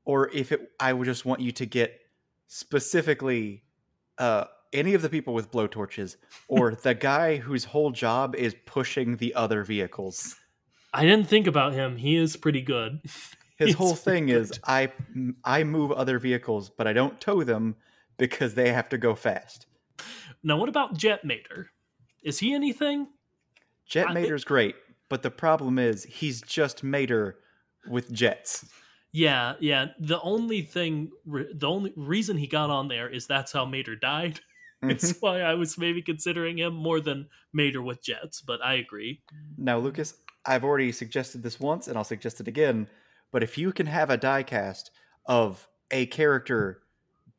[0.04, 2.00] or if it, I would just want you to get
[2.48, 3.64] specifically
[4.18, 9.18] uh, any of the people with blowtorches, or the guy whose whole job is pushing
[9.18, 10.36] the other vehicles.
[10.94, 11.98] I didn't think about him.
[11.98, 13.02] He is pretty good.
[13.56, 14.60] His He's whole thing pretty is good.
[14.66, 14.92] I
[15.44, 17.76] I move other vehicles, but I don't tow them
[18.18, 19.68] because they have to go fast.
[20.44, 21.70] Now, what about Jet Mater?
[22.24, 23.08] Is he anything?
[23.86, 24.76] Jet I- Mater's great,
[25.10, 27.38] but the problem is he's just Mater
[27.88, 28.66] with jets.
[29.12, 29.88] Yeah, yeah.
[30.00, 34.40] The only thing, the only reason he got on there is that's how Mater died.
[34.86, 35.26] It's mm-hmm.
[35.26, 38.42] why I was maybe considering him more than Mater with jets.
[38.42, 39.22] But I agree.
[39.58, 42.88] now, Lucas, I've already suggested this once, and I'll suggest it again.
[43.32, 44.90] But if you can have a diecast
[45.26, 46.82] of a character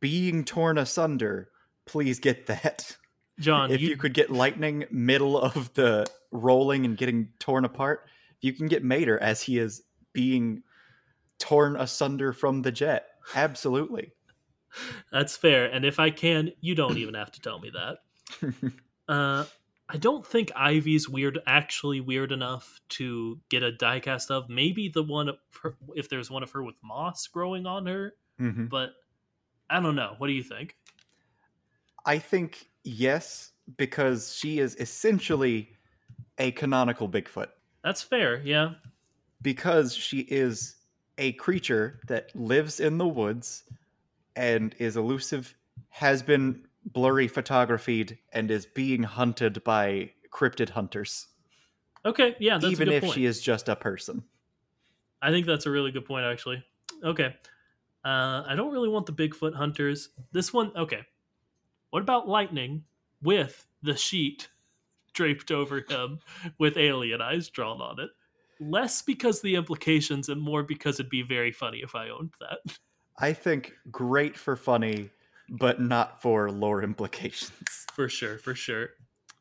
[0.01, 1.51] being torn asunder,
[1.87, 2.97] please get that.
[3.41, 8.45] John, if you, could get lightning middle of the rolling and getting torn apart, if
[8.45, 10.63] you can get Mater as he is being
[11.39, 14.13] torn asunder from the jet, absolutely.
[15.13, 15.67] That's fair.
[15.67, 18.73] And if I can, you don't even have to tell me that.
[19.07, 19.45] Uh,
[19.89, 24.49] I don't think Ivy's weird, actually weird enough to get a diecast of.
[24.49, 25.31] Maybe the one
[25.63, 28.69] her, if there's one of her with moss growing on her, Mhm.
[28.71, 28.95] but
[29.69, 30.15] I don't know.
[30.19, 30.77] What do you think?
[32.07, 35.77] I think yes, because she is essentially
[36.39, 37.49] a canonical Bigfoot.
[37.83, 38.43] That's fair.
[38.43, 38.75] Yeah.
[39.43, 40.77] Because she is
[41.19, 43.65] a creature that lives in the woods
[44.37, 45.55] and is elusive,
[45.91, 51.29] has been blurry photographed and is being hunted by cryptid hunters.
[52.05, 53.15] Okay, yeah, that's even a good if point.
[53.15, 54.23] she is just a person.
[55.23, 56.63] I think that's a really good point, actually.
[57.03, 57.35] Okay.
[58.05, 60.11] Uh, I don't really want the Bigfoot hunters.
[60.33, 61.01] This one, okay.
[61.91, 62.85] What about Lightning
[63.23, 64.49] with the sheet
[65.15, 66.19] draped over him
[66.59, 68.11] with alien eyes drawn on it?
[68.61, 72.59] Less because the implications and more because it'd be very funny if I owned that.
[73.19, 75.09] I think great for funny,
[75.49, 77.87] but not for lore implications.
[77.95, 78.89] For sure, for sure.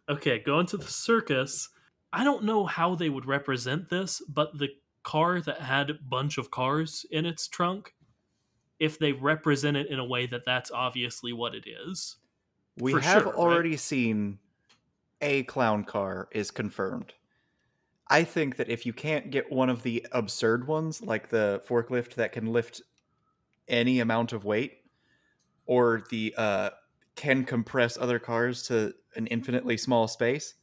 [0.07, 1.69] Okay, going to the circus.
[2.11, 4.69] I don't know how they would represent this, but the
[5.01, 7.95] car that had a bunch of cars in its trunk,
[8.79, 12.17] if they represent it in a way that that's obviously what it is.
[12.77, 13.35] We have sure, right?
[13.35, 14.37] already seen
[15.21, 17.13] a clown car is confirmed.
[18.07, 22.15] I think that if you can't get one of the absurd ones, like the forklift
[22.15, 22.81] that can lift
[23.67, 24.82] any amount of weight,
[25.65, 26.69] or the uh,
[27.15, 30.55] can compress other cars to an infinitely small space,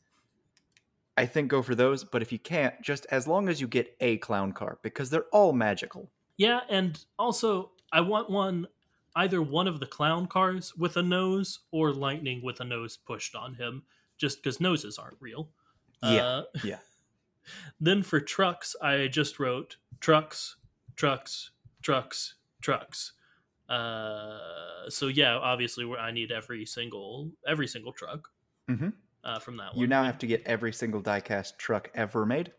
[1.16, 2.04] I think go for those.
[2.04, 5.26] But if you can't, just as long as you get a clown car, because they're
[5.32, 6.10] all magical.
[6.36, 8.66] Yeah, and also I want one
[9.16, 13.34] either one of the clown cars with a nose or lightning with a nose pushed
[13.34, 13.82] on him,
[14.18, 15.50] just because noses aren't real.
[16.02, 16.78] Yeah, Uh, yeah.
[17.80, 20.56] Then for trucks, I just wrote trucks,
[20.94, 21.50] trucks,
[21.82, 23.12] trucks, trucks.
[23.70, 28.28] Uh, so yeah, obviously I need every single every single truck
[28.68, 28.92] Mhm.
[29.24, 29.80] uh, from that one.
[29.80, 32.52] You now have to get every single diecast truck ever made.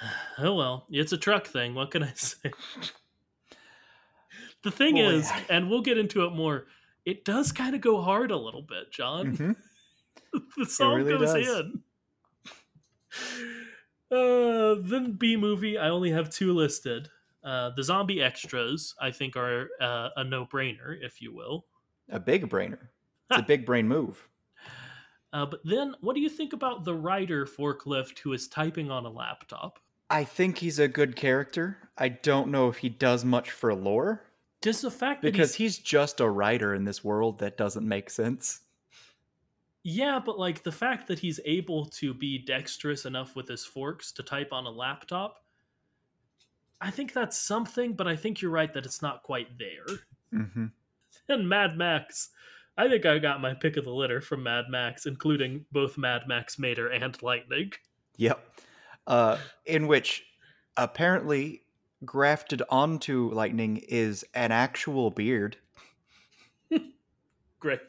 [0.38, 1.74] Oh well, it's a truck thing.
[1.74, 2.52] What can I say?
[4.62, 5.00] the thing Boy.
[5.14, 6.66] is, and we'll get into it more.
[7.04, 9.36] It does kind of go hard a little bit, John.
[9.36, 9.56] Mhm.
[10.56, 11.60] the song really goes does.
[11.60, 11.82] in.
[14.10, 17.10] Uh, then B movie, I only have two listed.
[17.48, 21.64] Uh, the zombie extras, I think, are uh, a no brainer, if you will.
[22.10, 22.88] A big brainer.
[23.30, 24.28] It's a big brain move.
[25.32, 29.06] Uh, but then, what do you think about the rider forklift who is typing on
[29.06, 29.78] a laptop?
[30.10, 31.78] I think he's a good character.
[31.96, 34.24] I don't know if he does much for lore
[34.60, 37.88] Just the fact that because he's, he's just a writer in this world that doesn't
[37.88, 38.60] make sense.
[39.84, 44.12] yeah, but like the fact that he's able to be dexterous enough with his forks
[44.12, 45.44] to type on a laptop,
[46.80, 47.94] I think that's something.
[47.94, 49.98] But I think you're right that it's not quite there.
[50.32, 50.66] hmm
[51.28, 52.30] and Mad Max.
[52.76, 56.22] I think I got my pick of the litter from Mad Max, including both Mad
[56.28, 57.72] Max Mater and Lightning.
[58.16, 58.40] Yep.
[59.06, 60.24] Uh, in which
[60.76, 61.62] apparently
[62.04, 65.56] grafted onto Lightning is an actual beard.
[67.60, 67.80] Great.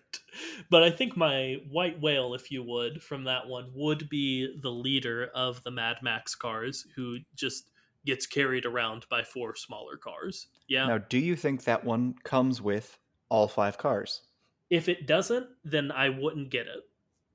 [0.71, 4.71] But I think my white whale, if you would, from that one would be the
[4.71, 7.69] leader of the Mad Max cars who just
[8.09, 10.47] gets carried around by four smaller cars.
[10.67, 10.87] Yeah.
[10.87, 12.97] Now, do you think that one comes with
[13.29, 14.21] all five cars?
[14.69, 16.83] If it doesn't, then I wouldn't get it,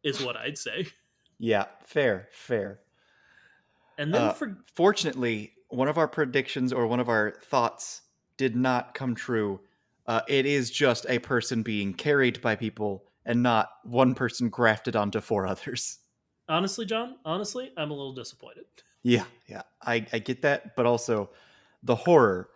[0.02, 0.87] is what I'd say.
[1.40, 2.78] Yeah, fair, fair.
[3.98, 8.02] And then Uh, for Fortunately, one of our predictions or one of our thoughts
[8.37, 9.60] did not come true.
[10.06, 14.94] Uh, it is just a person being carried by people and not one person grafted
[14.94, 15.98] onto four others.
[16.48, 18.64] honestly, John, honestly, I'm a little disappointed.
[19.04, 21.30] Yeah, yeah, I, I get that, but also
[21.82, 22.48] the horror,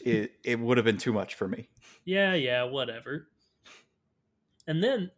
[0.00, 1.68] it, it would have been too much for me.
[2.04, 3.26] Yeah, yeah, whatever.
[4.66, 5.10] And then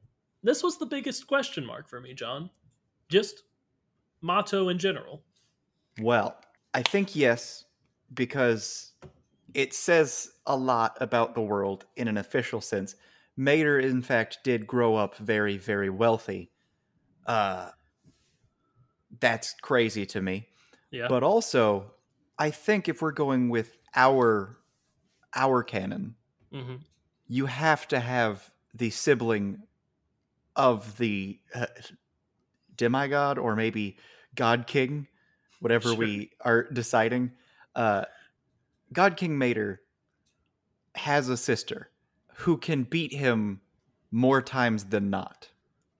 [0.42, 2.50] this was the biggest question mark for me, John.
[3.10, 3.42] Just
[4.22, 5.22] Mato in general.
[6.00, 6.36] Well,
[6.72, 7.64] I think yes,
[8.14, 8.92] because
[9.52, 12.94] it says a lot about the world in an official sense.
[13.36, 16.50] Mater, in fact, did grow up very, very wealthy.
[17.26, 17.70] Uh,
[19.18, 20.46] that's crazy to me.
[20.90, 21.08] Yeah.
[21.08, 21.94] But also,
[22.38, 24.58] I think if we're going with our
[25.34, 26.16] our canon,
[26.52, 26.90] hmm
[27.26, 29.62] you have to have the sibling
[30.56, 31.66] of the uh,
[32.74, 33.98] demigod or maybe
[34.34, 35.06] god king
[35.60, 35.98] whatever Sure.
[35.98, 37.32] we are deciding
[37.74, 38.04] uh,
[38.92, 39.82] god king mater
[40.94, 41.90] has a sister
[42.36, 43.60] who can beat him
[44.10, 45.50] more times than not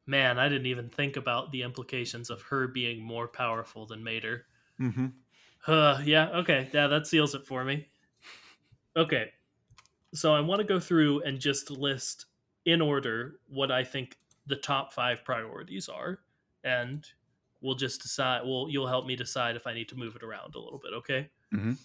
[0.06, 4.46] Man, I didn't even think about the implications of her being more powerful than Mater.
[4.80, 5.06] Mm-hmm.
[5.66, 6.68] Uh, yeah, okay.
[6.72, 7.88] Yeah, that seals it for me.
[8.96, 9.30] Okay.
[10.14, 12.26] So I want to go through and just list
[12.64, 14.16] in order what I think
[14.46, 16.20] the top five priorities are.
[16.64, 17.06] And
[17.60, 20.54] we'll just decide well, you'll help me decide if I need to move it around
[20.54, 21.30] a little bit, okay?
[21.52, 21.76] Mhm.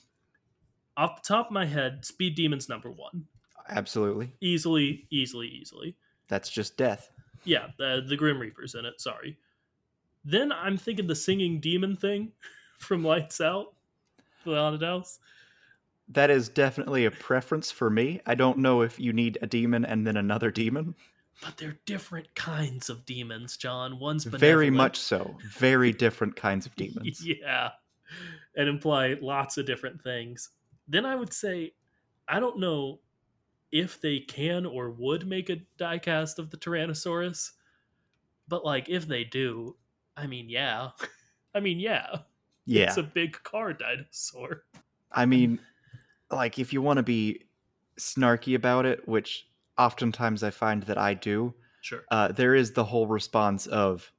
[0.98, 3.28] Off the top of my head, Speed Demon's number one.
[3.70, 5.98] absolutely Easily, easily, easily.
[6.28, 7.12] that's just death
[7.44, 9.38] Yeah, the, the Grim Reaper's in it, sorry.
[10.24, 12.32] Then I'm thinking the singing demon thing
[12.78, 13.74] from Lights Out,
[14.46, 15.20] the haunted house.
[16.10, 19.84] that is definitely a preference for me i don't know if you need a demon
[19.84, 20.94] and then another demon
[21.42, 24.00] but they're different kinds of demons, John.
[24.00, 25.36] One's Very much so.
[25.52, 27.26] Very different kinds of demons.
[27.26, 27.72] yeah,
[28.56, 30.50] and imply lots of different things.
[30.88, 31.74] Then I would say,
[32.28, 33.00] I don't know
[33.72, 37.52] if they can or would make a diecast of the Tyrannosaurus,
[38.48, 39.76] but like if they do,
[40.16, 40.92] I mean, yeah,
[41.54, 42.20] I mean, yeah,
[42.66, 42.86] Yeah.
[42.86, 44.64] it's a big car dinosaur.
[45.12, 45.60] I mean,
[46.32, 47.46] like if you want to be
[48.00, 49.48] snarky about it, which
[49.78, 52.04] oftentimes I find that I do, Sure.
[52.12, 54.12] uh, there is the whole response of,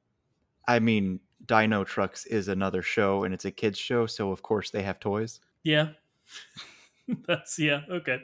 [0.68, 4.82] I mean, Dinotrux is another show and it's a kids show, so of course they
[4.82, 5.40] have toys.
[5.62, 5.90] Yeah.
[7.26, 8.18] That's yeah, okay.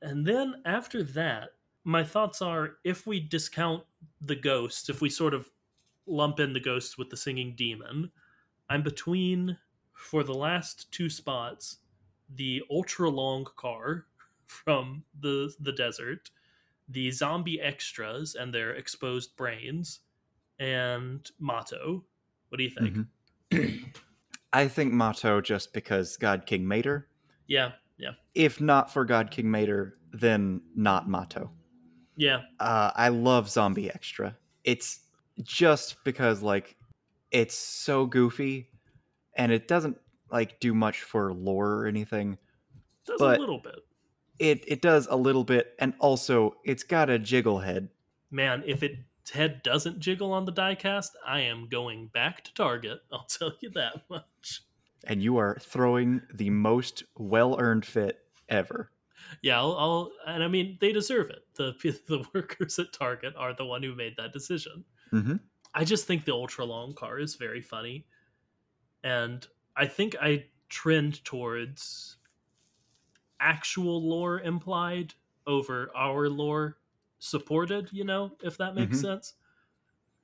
[0.00, 1.50] And then after that,
[1.84, 3.84] my thoughts are if we discount
[4.20, 5.48] the ghosts, if we sort of
[6.06, 8.10] lump in the ghosts with the singing demon,
[8.72, 9.58] I'm between
[9.92, 11.76] for the last two spots
[12.36, 14.06] the ultra long car
[14.46, 16.30] from the the desert,
[16.88, 20.00] the zombie extras and their exposed brains,
[20.58, 22.02] and Mato.
[22.48, 22.96] What do you think?
[23.50, 23.92] Mhm.
[24.54, 27.08] I think Mato just because God King Mater.
[27.48, 31.50] Yeah, yeah, If not for God King Mater, then not Mato.
[32.16, 32.40] yeah.
[32.58, 34.34] uh, I love Zombie Extra.
[34.64, 35.00] It's
[35.42, 36.76] just because like
[37.32, 38.68] it's so goofy,
[39.36, 39.96] and it doesn't
[40.30, 42.38] like do much for lore or anything.
[43.06, 43.80] Does But- a little bit.
[44.38, 47.90] It it does a little bit, and also it's got a jiggle head.
[48.30, 53.00] Man, if its head doesn't jiggle on the diecast, I am going back to Target.
[53.12, 54.62] I'll tell you that much.
[55.04, 58.90] and you are throwing the most well earned fit ever.
[59.42, 61.44] Yeah, I'll, I'll and I mean they deserve it.
[61.54, 61.74] The
[62.08, 64.84] the workers at Target are the one who made that decision.
[65.12, 65.40] Mhm.
[65.74, 68.06] I just think the ultra long car is very funny,
[69.04, 69.46] and
[69.76, 72.18] I think I trend towards
[73.40, 75.14] actual lore implied
[75.46, 76.78] over our lore
[77.18, 77.90] supported.
[77.92, 79.00] You know, if that makes Mhm.
[79.00, 79.34] sense.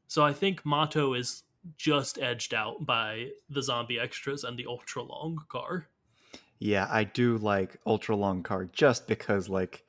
[0.09, 1.45] So I think Mato is
[1.77, 5.89] just edged out by the zombie extras and the ultra long car.
[6.59, 9.85] Yeah, I do like ultra long car just because like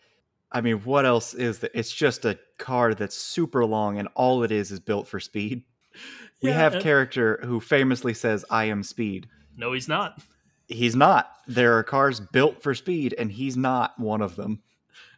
[0.51, 1.71] I mean, what else is that?
[1.73, 5.63] It's just a car that's super long and all it is is built for speed.
[6.41, 9.27] We Yeah, have and- character who famously says I am speed.
[9.57, 10.21] No, he's not.
[10.67, 11.33] He's not.
[11.47, 14.61] There are cars built for speed and he's not one of them.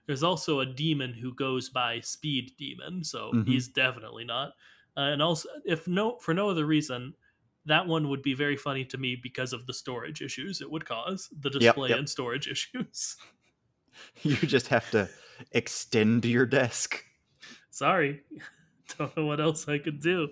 [0.07, 3.47] There's also a demon who goes by Speed Demon, so Mhm.
[3.47, 4.53] he's definitely not.
[4.97, 7.13] Uh, and also, if no for no other reason,
[7.65, 10.85] that one would be very funny to me because of the storage issues it would
[10.85, 11.99] cause, the display yep.
[11.99, 13.15] and storage issues.
[14.23, 15.09] You just have to
[15.51, 17.03] extend your desk.
[17.69, 18.21] Sorry,
[18.97, 20.29] don't know what else I could do.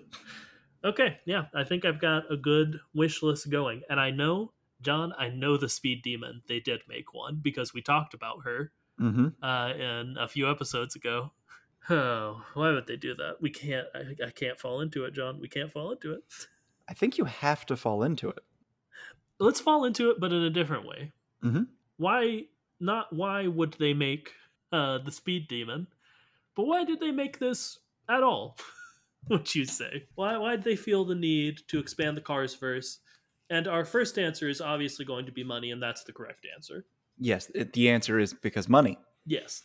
[0.84, 5.12] Okay, yeah, I think I've got a good wish list going, and I know, John,
[5.18, 6.42] I know the Speed Demon.
[6.48, 10.96] They did make one because we talked about her hmm uh, in a few episodes
[10.96, 11.32] ago.
[11.88, 13.40] Oh, why would they do that?
[13.40, 13.86] We can't.
[13.94, 15.40] I, I can't fall into it, John.
[15.40, 16.22] We can't fall into it.
[16.86, 18.44] I think you have to fall into it.
[19.38, 21.12] Let's fall into it, but in a different way.
[21.42, 21.68] Mhm.
[21.96, 22.48] Why
[22.80, 23.12] not?
[23.12, 24.32] Why would they make
[24.72, 25.86] uh, the speed demon?
[26.56, 27.78] But why did they make this
[28.08, 28.56] at all?
[29.26, 30.06] What you say?
[30.14, 30.38] Why?
[30.38, 33.00] Why did they feel the need to expand the cars verse?
[33.50, 36.86] And our first answer is obviously going to be money, and that's the correct answer.
[37.18, 38.98] Yes, it, the answer is because money.
[39.26, 39.62] Yes.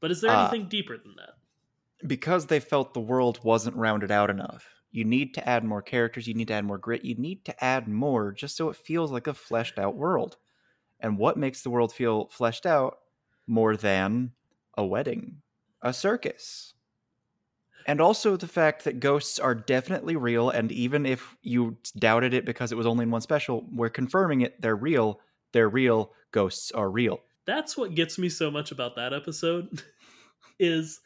[0.00, 2.08] But is there Uh, anything deeper than that?
[2.08, 4.66] Because they felt the world wasn't rounded out enough.
[4.90, 7.64] You need to add more characters, you need to add more grit, you need to
[7.64, 10.38] add more just so it feels like a fleshed out world.
[11.00, 12.98] And what makes the world feel fleshed out
[13.46, 14.32] more than
[14.76, 15.42] a wedding,
[15.82, 16.74] a circus?
[17.86, 22.44] And also the fact that ghosts are definitely real, and even if you doubted it
[22.44, 24.60] because it was only in one special, we're confirming it.
[24.60, 25.20] They're real.
[25.52, 26.12] They're real.
[26.32, 27.20] Ghosts are real.
[27.44, 29.82] that's what gets me so much about that episode
[30.58, 30.98] is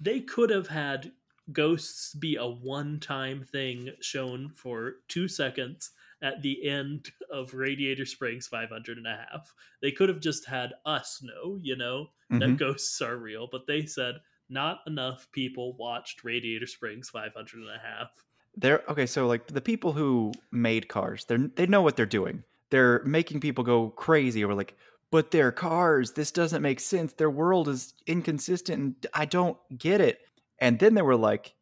[0.00, 1.10] they could have had
[1.52, 5.90] ghosts be a one-time thing shown for two seconds
[6.22, 10.74] at the end of radiator springs 500 and a half they could have just had
[10.84, 12.58] us know you know that Mhm.
[12.58, 14.16] ghosts are real but they said
[14.48, 18.24] not enough people watched radiator springs 500 and a half
[18.56, 19.06] They're okay.
[19.06, 22.44] So like the people who made cars, they they know what they're doing.
[22.70, 24.76] They're making people go crazy over like,
[25.10, 26.12] but they're cars.
[26.12, 27.12] This doesn't make sense.
[27.14, 30.20] Their world is inconsistent, and I don't get it.
[30.60, 31.54] And then they were like,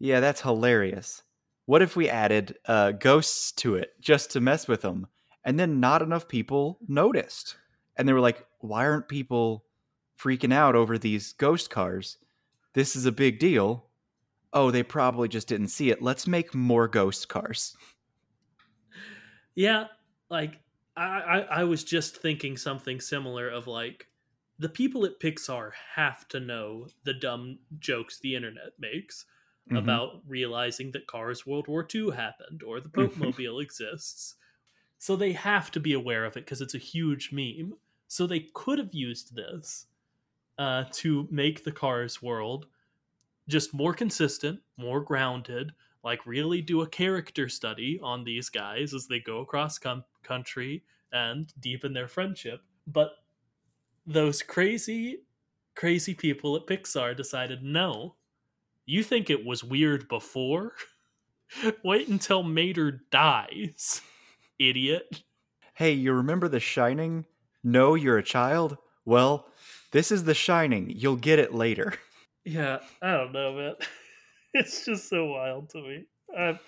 [0.00, 1.22] yeah, that's hilarious.
[1.66, 5.06] What if we added uh, ghosts to it just to mess with them?
[5.44, 7.56] And then not enough people noticed,
[7.96, 9.64] and they were like, why aren't people
[10.18, 12.18] freaking out over these ghost cars?
[12.72, 13.86] This is a big deal
[14.54, 16.00] oh, they probably just didn't see it.
[16.00, 17.76] Let's make more ghost cars.
[19.56, 19.86] Yeah,
[20.30, 20.60] like
[20.96, 24.06] I, I, I was just thinking something similar of like
[24.58, 29.26] the people at Pixar have to know the dumb jokes the internet makes
[29.70, 29.78] Mhm.
[29.78, 34.34] about realizing that Cars World War II happened or the Pope Mobile exists.
[34.98, 37.74] So they have to be aware of it because it's a huge meme.
[38.06, 39.86] So they could have used this
[40.58, 42.66] uh, to make the Cars world
[43.48, 49.06] just more consistent, more grounded, like really do a character study on these guys as
[49.06, 52.62] they go across com- country and deepen their friendship.
[52.86, 53.12] But
[54.06, 55.24] those crazy,
[55.74, 58.16] crazy people at Pixar decided no,
[58.86, 60.72] you think it was weird before?
[61.84, 64.00] Wait until Mater dies,
[64.58, 65.22] idiot.
[65.74, 67.26] Hey, you remember The Shining?
[67.62, 68.76] No, you're a child?
[69.04, 69.48] Well,
[69.92, 70.90] this is The Shining.
[70.90, 71.94] You'll get it later.
[72.46, 73.74] Yeah, I don't know, man.
[74.52, 76.04] It's just so wild to me.
[76.38, 76.58] I'm,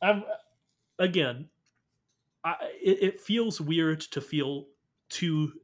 [0.00, 0.22] I'm
[0.96, 1.48] again.
[2.44, 4.66] I it, it feels weird to feel
[5.08, 5.54] two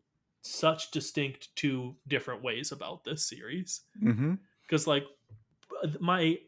[0.42, 4.34] such distinct two different ways about this series Mm-hmm.
[4.66, 5.04] because like
[6.00, 6.38] my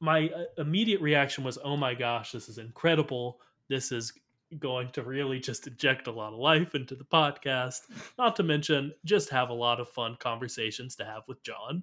[0.00, 4.12] my uh, immediate reaction was oh my gosh this is incredible this is
[4.58, 7.80] going to really just inject a lot of life into the podcast
[8.18, 11.82] not to mention just have a lot of fun conversations to have with john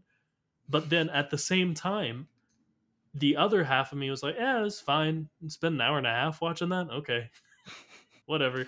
[0.69, 2.27] but then at the same time
[3.15, 6.11] the other half of me was like yeah it's fine spend an hour and a
[6.11, 7.29] half watching that okay
[8.27, 8.67] whatever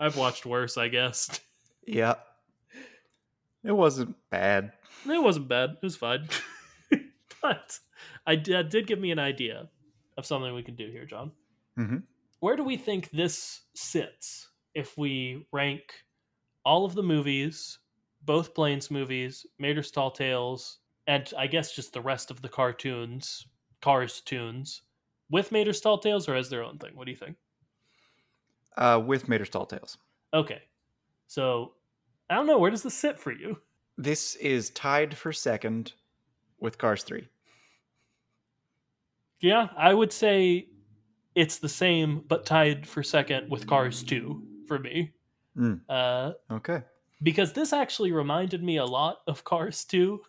[0.00, 1.40] i've watched worse i guess
[1.86, 2.14] Yeah.
[3.64, 4.72] It wasn't bad.
[5.08, 5.70] It wasn't bad.
[5.70, 6.28] It was fine.
[7.42, 7.78] but
[8.26, 9.68] I did, did give me an idea
[10.16, 11.32] of something we could do here, John.
[11.78, 12.04] Mhm.
[12.40, 16.04] Where do we think this sits if we rank
[16.64, 17.78] all of the movies,
[18.22, 23.46] both Planes movies, Mater's Tall Tales, and I guess just the rest of the cartoons,
[23.80, 24.82] Cars Toons,
[25.30, 26.94] with Mater's Tall Tales or as their own thing?
[26.96, 27.36] What do you think?
[28.76, 29.98] Uh, with Mater's Tall Tales.
[30.32, 30.62] Okay.
[31.26, 31.74] So
[32.30, 32.58] I don't know.
[32.58, 33.60] Where does this sit for you?
[33.98, 35.92] This is tied for second
[36.58, 37.28] with Cars 3.
[39.42, 40.68] Yeah, I would say
[41.34, 45.12] it's the same, but tied for second with Cars 2 for me.
[45.58, 45.80] Mm.
[45.88, 46.82] Uh, Okay.
[47.22, 50.20] because this actually reminded me a lot of Cars 2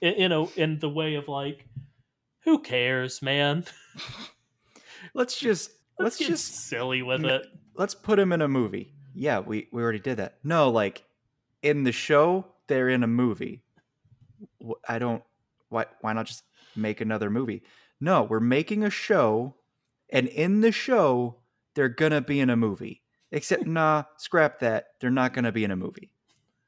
[0.00, 1.66] in, in, a, in the way of like,
[2.44, 3.64] who cares, man?
[5.14, 7.28] Let's just Let's, let's, just silly with No.
[7.36, 7.46] it.
[7.74, 8.92] let's put him in a movie.
[9.14, 10.38] Yeah, we we already did that.
[10.44, 11.02] No, like
[11.62, 13.62] in the show, they're in a movie.
[14.88, 15.22] I don't.
[15.70, 16.44] Why why not just
[16.76, 17.62] make another movie?
[18.00, 19.56] No, we're making a show,
[20.10, 21.36] and in the show,
[21.74, 23.02] they're gonna be in a movie.
[23.32, 24.88] Except, nah, scrap that.
[25.00, 26.10] They're not gonna be in a movie.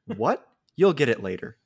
[0.05, 0.47] What?
[0.75, 1.57] You'll get it later.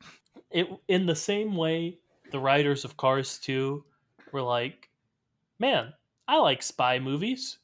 [0.52, 2.00] it in the same way
[2.32, 3.84] the writers of Cars 2
[4.32, 4.90] were like,
[5.60, 5.94] "Man,
[6.28, 7.60] I like spy movies."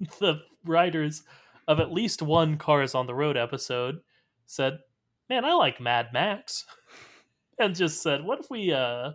[0.18, 1.22] the writers
[1.68, 4.00] of at least one Cars on the Road episode
[4.46, 4.78] said,
[5.28, 6.66] "Man, I like Mad Max."
[7.58, 9.12] and just said, "What if we uh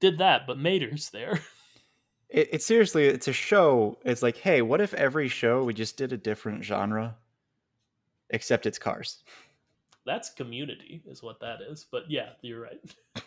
[0.00, 1.40] did that but Mater's there?"
[2.28, 3.98] It, it's seriously, it's a show.
[4.04, 7.14] It's like, hey, what if every show we just did a different genre,
[8.30, 9.22] except it's cars?
[10.04, 11.86] That's community is what that is.
[11.88, 12.80] But yeah, you're right.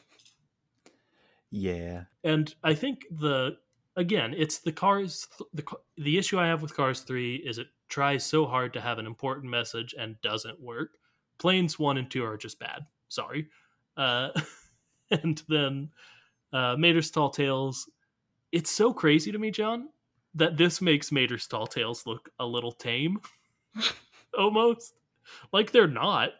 [1.51, 2.03] Yeah.
[2.23, 3.57] and I think the
[3.95, 5.27] again, it's the cars.
[5.53, 5.63] The
[5.97, 9.07] the issue I have with Cars Three is it tries so hard to have an
[9.07, 10.91] important message and doesn't work.
[11.39, 12.85] Planes One and Two are just bad.
[13.07, 13.47] Sorry,
[13.97, 14.29] uh,
[15.11, 15.89] and then
[16.53, 17.89] uh, Mater's Tall Tales.
[18.51, 19.89] It's so crazy to me, John,
[20.35, 23.19] that this makes Mater's Tall Tales look a little tame,
[24.37, 24.93] almost
[25.51, 26.31] like they're not.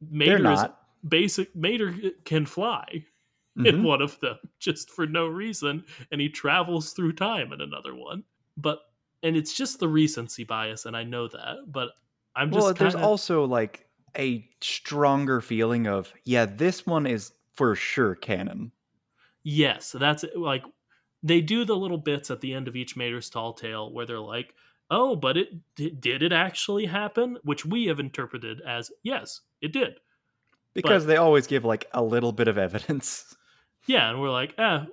[0.00, 0.80] They're Mater is not.
[1.08, 1.54] basic.
[1.54, 3.04] Mater can fly
[3.56, 3.82] in Mhm.
[3.82, 8.22] one of them just for no reason and he travels through time in another one
[8.56, 8.78] but
[9.24, 11.88] and it's just the recency bias and i know that but
[12.36, 17.32] i'm just well, there's kinda- also like a stronger feeling of yeah, this one is
[17.54, 18.70] for sure canon.
[19.48, 20.62] Yes that's it, like
[21.22, 24.20] they do the little bits at the end of each mater's tall tale where they're
[24.20, 24.54] like
[24.90, 29.94] oh but it did, it actually happen which we have interpreted as yes it did
[30.74, 33.34] Because they always give like a little bit of evidence.
[33.86, 34.84] yeah and we're like eh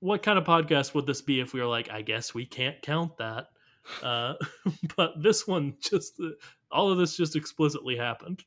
[0.00, 2.82] what kind of podcast would this be if we were like i guess we can't
[2.82, 3.46] count that
[4.02, 4.34] uh
[4.96, 6.20] but this one just
[6.70, 8.42] all of this just explicitly happened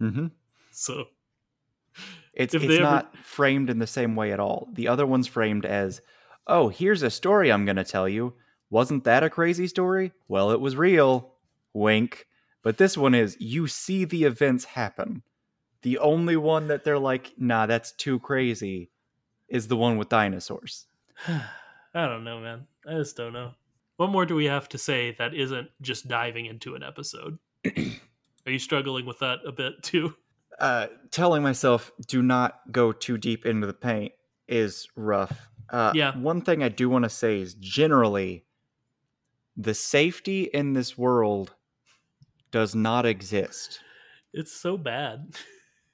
[0.00, 0.28] Mm-hmm.
[0.70, 1.04] so
[2.32, 4.68] It's If it's ever- not framed in the same way at all.
[4.72, 6.00] The other one's framed as,
[6.46, 8.34] oh, here's a story I'm gonna tell you.
[8.70, 10.12] Wasn't that a crazy story?
[10.28, 11.34] Well, it was real.
[11.72, 12.26] Wink.
[12.62, 15.22] But this one is you see the events happen.
[15.82, 18.90] The only one that they're like, nah, that's too crazy,
[19.48, 20.86] is the one with dinosaurs.
[21.28, 23.50] i don't know man i just don't know
[23.96, 27.36] what more do we have to say that isn't just diving into an episode
[28.46, 30.14] Are you struggling with that a bit too?
[30.60, 34.12] Uh, telling myself do not go too deep into the paint
[34.48, 35.48] is rough.
[35.70, 36.16] Uh, Yeah.
[36.18, 38.44] One thing I do want to say is generally,
[39.56, 41.54] the safety in this world
[42.50, 43.80] does not exist.
[44.32, 45.34] It's so bad.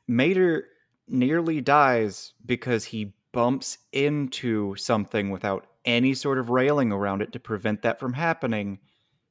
[0.08, 0.68] Mater
[1.08, 7.40] nearly dies because he bumps into something without any sort of railing around it to
[7.40, 8.78] prevent that from happening.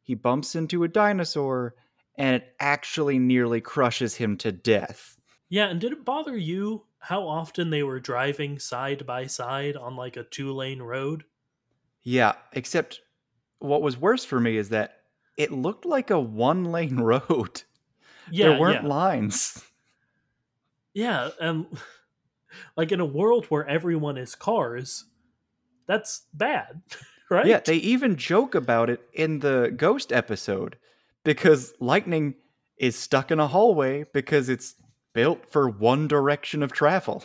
[0.03, 1.75] He bumps into a dinosaur
[2.17, 5.14] and it actually nearly crushes him to death.
[5.49, 9.95] Yeah, and did it bother you how often they were driving side by side on
[9.95, 11.23] like a two lane road?
[12.01, 13.01] Yeah, except
[13.59, 15.01] what was worse for me is that
[15.37, 17.61] it looked like a one lane road.
[18.31, 18.89] Yeah, there weren't yeah.
[18.89, 19.63] lines.
[20.93, 21.67] Yeah, and
[22.77, 25.05] like in a world where everyone is cars,
[25.87, 26.81] that's bad,
[27.29, 27.45] right?
[27.45, 30.77] Yeah, they even joke about it in the ghost episode
[31.23, 32.35] because lightning
[32.77, 34.75] is stuck in a hallway because it's
[35.15, 37.23] built for one direction of travel.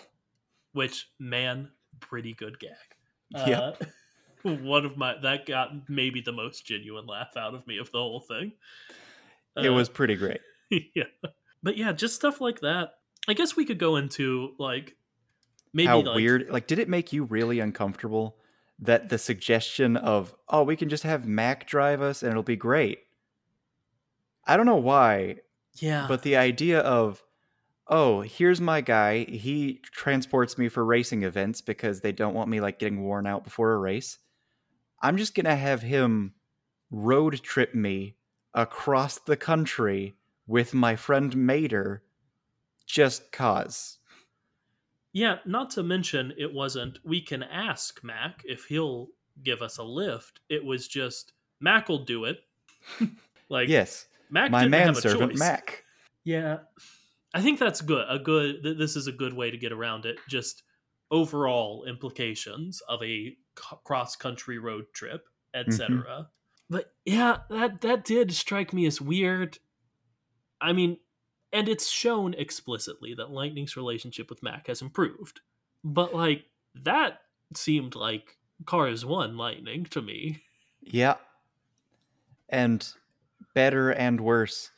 [0.73, 2.71] Which man, pretty good gag.
[3.31, 3.73] Yeah.
[4.45, 7.91] Uh, one of my that got maybe the most genuine laugh out of me of
[7.91, 8.53] the whole thing.
[9.57, 10.41] it Uh, was pretty great.
[10.71, 11.05] yeah,
[11.63, 12.95] but yeah, just stuff like that.
[13.29, 14.97] I guess we could go into like
[15.75, 16.49] maybe How like, weird.
[16.49, 18.37] Like, did it make you really uncomfortable
[18.79, 22.57] that the suggestion of, oh, we can just have Mack drive us and it'll be
[22.57, 23.01] great?
[24.47, 25.37] I don't know why,
[25.75, 27.23] Yeah, but the idea of
[27.91, 32.61] oh here's my guy he transports me for racing events because they don't want me
[32.61, 34.19] like getting worn out before a race
[35.03, 36.33] i'm just gonna have him
[36.91, 38.17] road trip me
[38.55, 40.15] across the country
[40.47, 42.03] with my friend mater
[42.91, 43.99] just cause
[45.13, 49.09] Yeah, not to mention it wasn't we can ask Mack if he'll
[49.43, 50.41] give us a lift.
[50.49, 52.39] It was just Mack will do it.
[53.49, 55.39] like yes Mack my didn't have a manservant choice.
[55.39, 55.85] mack
[56.25, 56.59] Yeah.
[57.35, 58.07] I think that's good.
[58.09, 60.19] A good th- this is a good way to get around it.
[60.29, 60.63] Just
[61.11, 63.37] overall implications of a
[63.85, 65.89] cross country road trip, etc.
[65.89, 66.23] Mm-hmm.
[66.69, 69.59] But yeah, that that did strike me as weird.
[70.61, 70.99] I mean,
[71.53, 75.41] and it's shown explicitly that Lightning's relationship with Mack has improved.
[75.83, 77.21] But like that
[77.55, 80.43] seemed like Cars 1 Lightning to me.
[80.83, 81.17] yeah
[82.49, 82.93] and
[83.55, 84.71] better and worse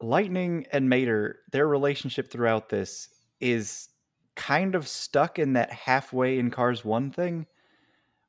[0.00, 3.08] lightning and mater their relationship throughout this
[3.40, 3.88] is
[4.34, 7.46] kind of stuck in that halfway in cars one thing.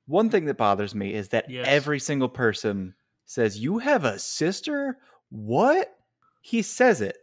[0.05, 1.65] One thing that bothers me is that Yes.
[1.68, 2.95] every single person
[3.26, 4.97] says you have a sister?
[5.30, 5.93] What?
[6.41, 7.18] He says it.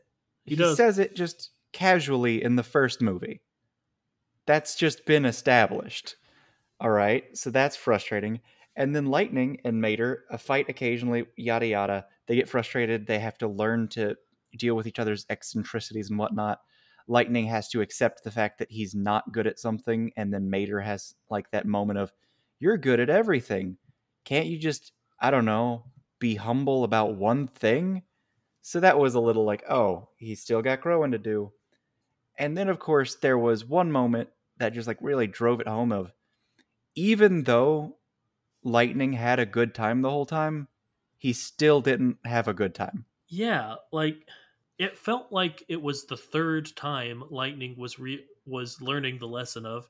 [0.44, 3.40] He he, says it just casually in the first movie.
[4.46, 6.16] That's just been established.
[6.78, 7.24] All right?
[7.36, 8.40] So that's frustrating.
[8.76, 12.06] And then lightning and mater a fight occasionally yada yada.
[12.26, 13.06] They get frustrated.
[13.06, 14.16] They have to learn to
[14.58, 16.60] deal with each other's eccentricities and whatnot
[17.06, 20.80] lightning has to accept the fact that he's not good at something and then mater
[20.80, 22.12] has like that moment of
[22.58, 23.76] you're good at everything.
[24.24, 25.84] Can't you just i don't know
[26.18, 28.02] be humble about one thing?
[28.62, 31.52] So that was a little like oh he's still got growing to do.
[32.38, 35.92] And then of course there was one moment that just like really drove it home
[35.92, 36.12] of
[36.94, 37.96] even though
[38.62, 40.68] lightning had a good time the whole time
[41.18, 43.04] he still didn't have a good time.
[43.28, 44.26] Yeah, like
[44.78, 49.66] it felt like it was the third time Lightning was re- was learning the lesson
[49.66, 49.88] of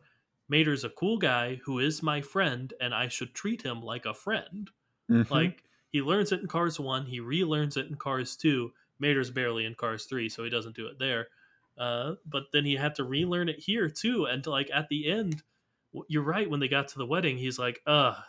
[0.48, 4.14] Mater's a cool guy who is my friend and I should treat him like a
[4.14, 4.70] friend.
[5.10, 5.30] Mhm.
[5.30, 8.72] Like he learns it in Cars 1, he relearns it in Cars 2.
[8.98, 11.28] Mater's barely in Cars 3, so he doesn't do it there.
[11.76, 15.42] Uh, but then he had to relearn it here too and like at the end
[16.08, 18.20] you're right when they got to the wedding he's like, "Uh,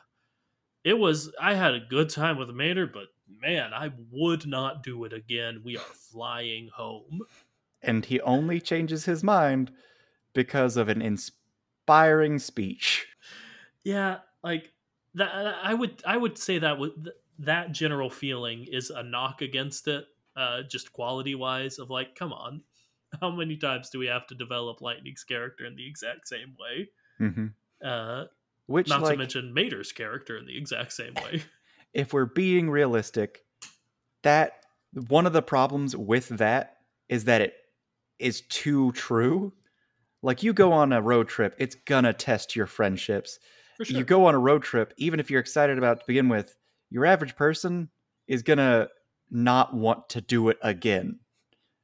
[0.86, 5.06] it was I had a good time with Mater, but man, I would not do
[5.06, 5.64] it again.
[5.66, 7.24] We are flying home."
[7.82, 9.74] and he only changes his mind
[10.34, 13.08] because of an inspiring speech
[13.84, 14.74] Yeah, like
[15.14, 15.32] that.
[15.34, 20.06] I would I would say that would that general feeling is a knock against it,
[20.36, 21.80] uh, just quality wise.
[21.80, 22.64] Of like, come on,
[23.22, 26.90] how many times do we have to develop Lightning's character in the exact same way?
[27.20, 27.48] hmm
[27.84, 28.26] Uh,
[28.68, 31.44] which not to mention Mater's character in the exact same way.
[31.94, 33.44] if we're being realistic,
[34.24, 34.54] that
[35.08, 36.78] one of the problems with that
[37.10, 37.54] is that it
[38.20, 39.54] is too true.
[40.22, 43.40] Like you go on a road trip, it's gonna test your friendships.
[43.84, 43.98] Sure.
[43.98, 46.56] You go on a road trip, even if you're excited about it to begin with,
[46.90, 47.90] your average person
[48.28, 48.88] is gonna
[49.30, 51.20] not want to do it again.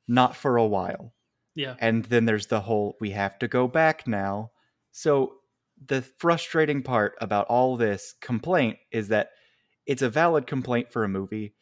[0.07, 1.13] Not for a while.
[1.55, 1.75] yeah.
[1.79, 4.51] And then there's the whole we have to go back now.
[4.91, 5.34] So
[5.86, 9.32] the frustrating part about all this complaint is that
[9.86, 11.55] it's a valid complaint for a movie,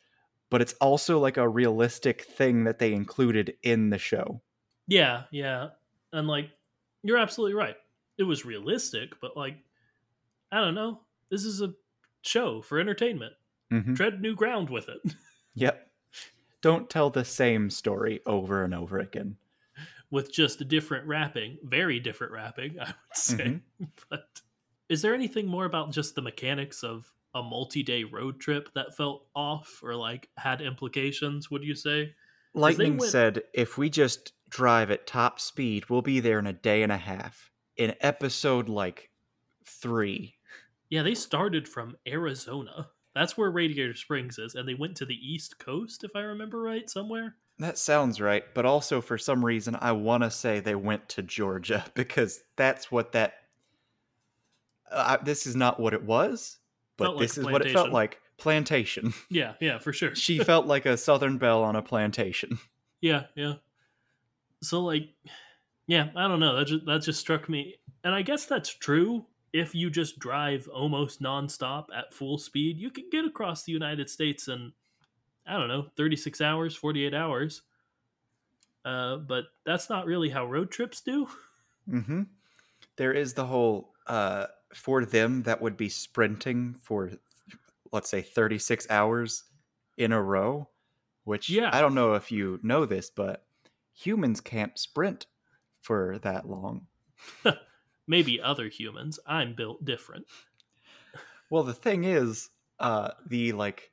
[0.50, 4.42] but it's also like a realistic thing that they included in the show.
[4.88, 5.70] Yeah, yeah.
[6.12, 6.50] And like
[7.04, 7.76] you're absolutely right.
[8.18, 9.58] It was realistic, but like
[10.52, 11.02] I don't know.
[11.30, 11.74] This is a
[12.24, 13.34] show for entertainment.
[13.72, 13.96] Mhm.
[13.96, 15.00] Tread new ground with it.
[15.56, 15.92] Yep.
[16.62, 19.38] Don't tell the same story over and over again.
[20.12, 23.36] With just a different wrapping, very different wrapping, I would say.
[23.36, 23.62] Mhm.
[24.10, 24.42] But
[24.90, 29.28] is there anything more about just the mechanics of a multi-day road trip that felt
[29.36, 32.16] off or like had implications, would you say?
[32.56, 36.54] Lightning went- said if we just drive at top speed, we'll be there in a
[36.54, 37.52] day and a half.
[37.78, 39.12] In episode like
[39.64, 40.36] three.
[40.90, 42.90] Yeah, they started from Arizona.
[43.14, 46.60] That's where Radiator Springs is, and they went to the East Coast, if I remember
[46.60, 47.36] right, somewhere.
[47.60, 51.22] That sounds right, but also for some reason I want to say they went to
[51.22, 53.34] Georgia because that's what that.
[54.90, 56.58] Uh, this is not what it was,
[56.98, 58.20] but Felt like this is what it felt like.
[58.38, 59.14] Plantation.
[59.30, 60.16] Yeah, yeah, for sure.
[60.16, 62.58] she felt like a Southern belle on a plantation.
[63.02, 63.56] Yeah, yeah.
[64.64, 65.10] So like,
[65.88, 66.56] yeah, I don't know.
[66.56, 69.26] That just that just struck me, and I guess that's true.
[69.52, 74.10] If you just drive almost nonstop at full speed, you can get across the United
[74.10, 74.72] States in
[75.50, 77.64] I don't know, thirty six hours, forty eight hours.
[78.86, 81.28] Uh, but that's not really how road trips do.
[81.90, 82.22] Mm-hmm.
[82.98, 84.46] There is the whole uh,
[84.76, 87.10] for them that would be sprinting for,
[87.92, 89.46] let's say, thirty six hours
[89.98, 90.70] in a row.
[91.24, 91.72] Which Yeah.
[91.74, 93.44] I don't know if you know this, but
[93.96, 95.26] humans can't sprint
[95.82, 96.86] for that long.
[98.08, 99.20] Maybe other humans.
[99.26, 100.28] I'm built different.
[101.50, 103.92] Well, the thing is, uh, the like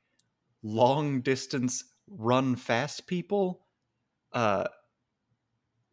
[0.63, 3.61] long distance run fast people,
[4.33, 4.65] uh,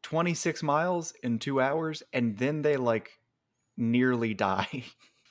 [0.03, 3.11] 26 miles in two hours, and then they like
[3.77, 4.85] nearly die.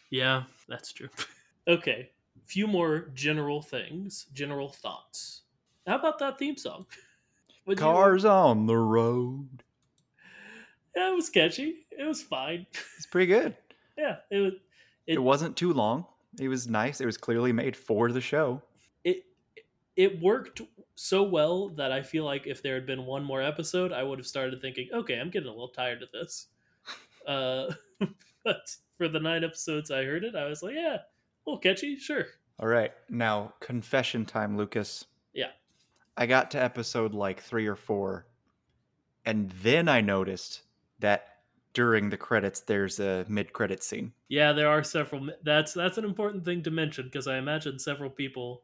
[0.09, 1.09] Yeah, that's true.
[1.67, 2.09] okay,
[2.45, 5.41] few more general things, general thoughts.
[5.87, 6.85] How about that theme song?
[7.65, 9.63] You- Cars on the road.
[10.93, 11.85] Yeah, it was catchy.
[11.97, 12.65] It was fine.
[12.97, 13.55] It's pretty good.
[13.97, 14.53] yeah, it was.
[15.07, 16.05] It, It- wasn't too long.
[16.41, 16.99] It was nice.
[16.99, 18.61] It was clearly made for the show.
[19.95, 20.61] It worked
[20.95, 24.19] so well that I feel like if there had been one more episode, I would
[24.19, 26.47] have started thinking, okay, I'm getting a little tired of this.
[27.25, 27.73] Uh,
[28.43, 31.01] but for the nine episodes I heard it, I was like, yeah, a
[31.45, 32.25] little catchy, sure.
[32.59, 32.91] All right.
[33.09, 35.05] Now, confession time, Lucas.
[35.33, 35.51] Yeah.
[36.17, 38.27] I got to episode like three or four,
[39.25, 40.63] and then I noticed
[40.99, 41.27] that
[41.73, 44.13] during the credits, there's a mid credit scene.
[44.29, 45.29] Yeah, there are several.
[45.43, 48.63] That's that's an important thing to mention because I imagine several people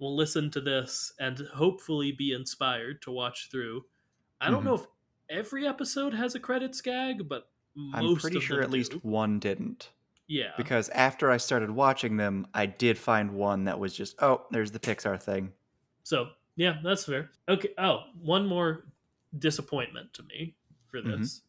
[0.00, 3.84] will listen to this and hopefully be inspired to watch through.
[4.40, 4.64] I don't Mhm.
[4.66, 4.86] know if
[5.28, 8.92] every episode has a credits gag, but most I'm pretty of sure them at least
[8.92, 8.98] do.
[9.00, 9.90] one didn't.
[10.26, 14.46] Yeah, Because after I started watching them, I did find one that was just, oh,
[14.50, 15.52] there's the Pixar thing.
[16.04, 17.30] So yeah, that's fair.
[17.48, 17.74] Okay.
[17.78, 18.86] Oh, one more
[19.38, 21.18] disappointment to me for Mhm.
[21.18, 21.42] this.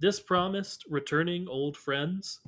[0.00, 2.40] This promised returning old friends,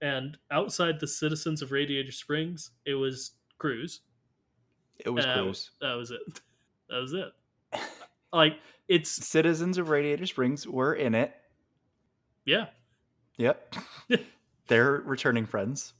[0.00, 4.02] and outside the citizens of Radiator Springs, it was Cruz.
[4.98, 5.70] It was Uh, Cruz.
[5.80, 6.20] That was it.
[6.88, 7.32] That was it.
[8.32, 11.34] Like it's Citizens of Radiator Springs were in it.
[12.44, 12.66] yeah,
[13.38, 13.74] Yep.
[14.68, 15.94] They're returning friends.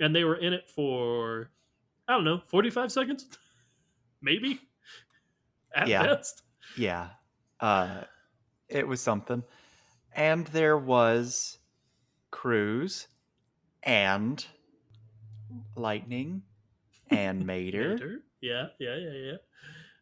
[0.00, 1.50] and they were in it for
[2.06, 3.26] I don't know, forty five seconds,
[4.22, 4.60] maybe
[5.74, 6.04] at Yeah.
[6.06, 6.42] best.
[6.76, 7.08] Yeah.
[7.60, 8.02] Uh,
[8.68, 9.42] it was something.
[10.12, 11.58] And there was
[12.30, 13.08] Cruz
[13.82, 14.44] and
[15.76, 16.42] Lightning
[17.10, 17.90] and Mater.
[17.94, 18.20] Mater.
[18.40, 19.36] Yeah, yeah, yeah, yeah.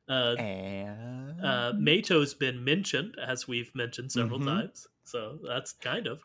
[0.09, 4.41] Uh, And uh, Mato's been mentioned, as we've mentioned several Mhm.
[4.41, 4.87] times.
[5.05, 6.23] So that's kind of.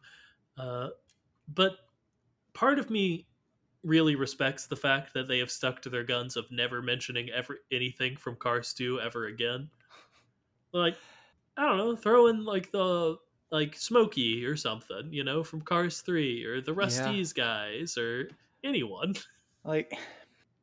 [0.58, 0.90] Uh,
[1.48, 1.78] but
[2.54, 3.28] part of me
[3.84, 7.60] really respects the fact that they have stuck to their guns of never mentioning ever
[7.72, 9.72] anything from Cars 2 ever again.
[10.74, 10.98] Like,
[11.58, 13.18] I don't know, throw in like the
[13.52, 17.16] like Smokey or something, you know, from Cars 3 or the Yeah.
[17.36, 18.30] Guys or
[18.64, 19.16] anyone.
[19.64, 19.94] like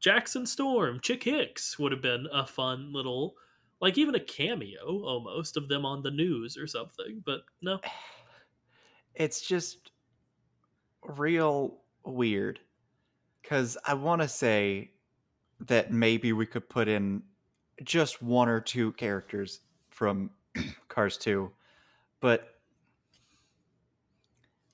[0.01, 3.34] Jackson Storm, Chick Hicks would have been a fun little,
[3.80, 7.22] like even a cameo almost of them on the news or something.
[7.24, 7.80] But no,
[9.14, 9.90] it's just
[11.03, 12.61] real weird
[13.42, 14.90] because i want to say
[15.61, 17.22] that maybe we could put in
[17.82, 20.30] just one or two characters from
[20.88, 21.51] cars 2
[22.20, 22.55] but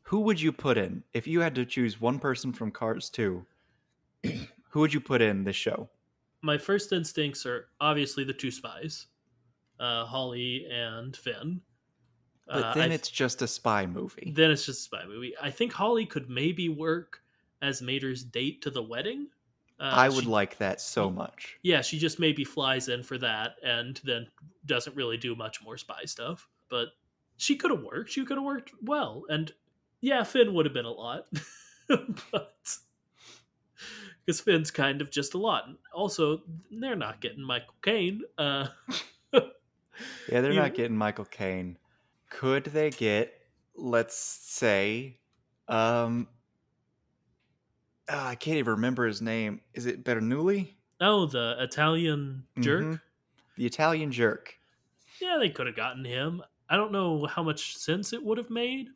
[0.02, 3.44] who would you put in if you had to choose one person from cars 2
[4.74, 5.88] who would you put in this show
[6.42, 9.06] my first instincts are obviously the two spies,
[9.80, 11.62] uh, Holley and Finn.
[12.46, 15.32] but Uh, then I- it's just a spy movie then it's just a spy movie.
[15.40, 17.22] I think Holley could maybe work
[17.62, 19.28] as Mater's date to the wedding.
[19.80, 21.56] Uh, I would she- like that so much.
[21.62, 24.26] yeah, she just maybe flies in for that and then
[24.66, 26.46] doesn't really do much more spy stuff.
[26.68, 26.88] But
[27.38, 28.10] she could have worked.
[28.10, 29.24] She could have worked well.
[29.30, 29.52] And
[30.02, 31.26] yeah, Finn would have been a lot.
[31.88, 32.76] but
[34.24, 35.64] because Finn's kind of just a lot.
[35.92, 38.22] Also, they're not getting Michael Caine.
[38.38, 38.68] Uh,
[40.28, 41.78] Yeah, they're You- not getting Michael Caine.
[42.28, 43.32] Could they get,
[43.76, 45.18] let's say,
[45.68, 46.26] um,
[48.08, 49.60] ah, I can't even remember his name.
[49.72, 50.74] Is it Bernoulli?
[51.00, 52.82] oh, the Italian jerk.
[52.82, 53.00] Mhm.
[53.56, 54.58] The Italian jerk.
[55.20, 56.42] Yeah, they could have gotten him.
[56.68, 58.88] I don't know how much sense it would have made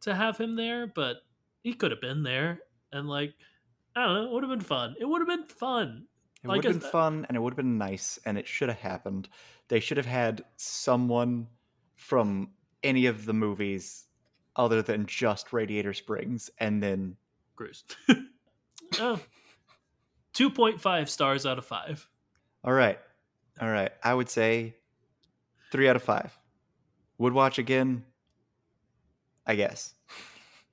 [0.00, 1.18] to have him there, but
[1.62, 2.60] he could have been there.
[2.92, 3.34] And like,
[3.96, 4.96] I don't know, it would have been fun.
[5.00, 6.06] It would have been fun.
[6.42, 8.68] It Like would have been fun and it would have been nice and it should
[8.68, 9.28] have happened.
[9.68, 11.46] They should have had someone
[11.96, 12.50] from
[12.82, 14.06] any of the movies
[14.56, 17.16] other than just Radiator Springs and then
[17.56, 17.84] Bruce.
[18.98, 19.18] oh,
[20.34, 22.08] 2.5 stars out of 5.
[22.64, 22.98] all right.
[23.60, 23.92] All right.
[24.02, 24.74] I would say
[25.72, 26.36] 3 out of 5.
[27.18, 28.04] Would watch again?
[29.46, 29.94] I guess.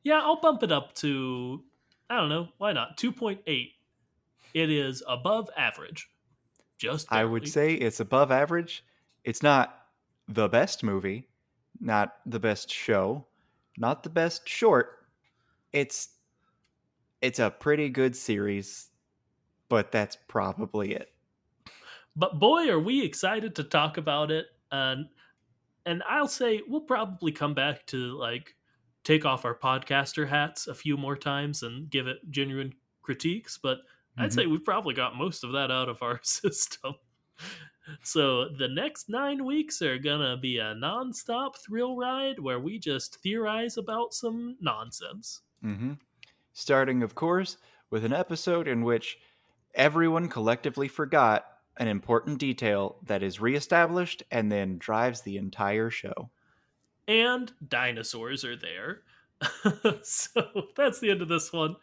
[0.03, 1.63] Yeah, I'll bump it up to,
[2.11, 2.97] I don't know, why not?
[2.97, 3.71] 2.8.
[4.53, 6.09] It is above average.
[6.77, 8.83] Just I would say it's above average.
[9.23, 9.85] It's not
[10.27, 11.29] the best movie,
[11.79, 13.25] not the best show,
[13.77, 15.05] not the best short.
[15.71, 16.09] It's
[17.21, 18.89] it's a pretty good series,
[19.69, 21.13] but that's probably it.
[22.17, 24.47] But boy, are we excited to talk about it.
[24.69, 25.07] And
[25.85, 28.53] and I'll say we'll probably come back to like
[29.03, 33.57] take off our podcaster hats a few more times and give it genuine critiques.
[33.57, 33.79] But
[34.17, 34.33] I'd Mhm.
[34.33, 36.95] say we've probably got most of that out of our system.
[38.03, 43.15] So the next nine weeks are gonna be a nonstop thrill ride where we just
[43.23, 45.41] theorize about some nonsense.
[45.61, 45.93] hmm
[46.53, 47.57] Starting, of course,
[47.91, 49.19] with an episode in which
[49.75, 51.47] everyone collectively forgot
[51.77, 56.31] an important detail that is reestablished and then drives the entire show.
[57.07, 59.01] And dinosaurs are there.
[60.03, 61.75] so that's the end of this one.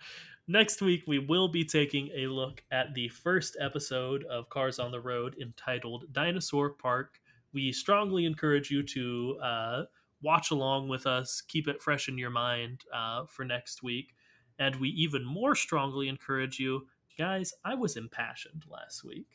[0.47, 4.91] Next week, we will be taking a look at the first episode of Cars on
[4.91, 7.21] the Road entitled Dinosaur Park.
[7.53, 9.83] We strongly encourage you to uh,
[10.23, 14.15] watch along with us, keep it fresh in your mind uh, for next week.
[14.59, 16.87] And we even more strongly encourage you,
[17.19, 17.53] guys.
[17.65, 19.27] I was impassioned last week.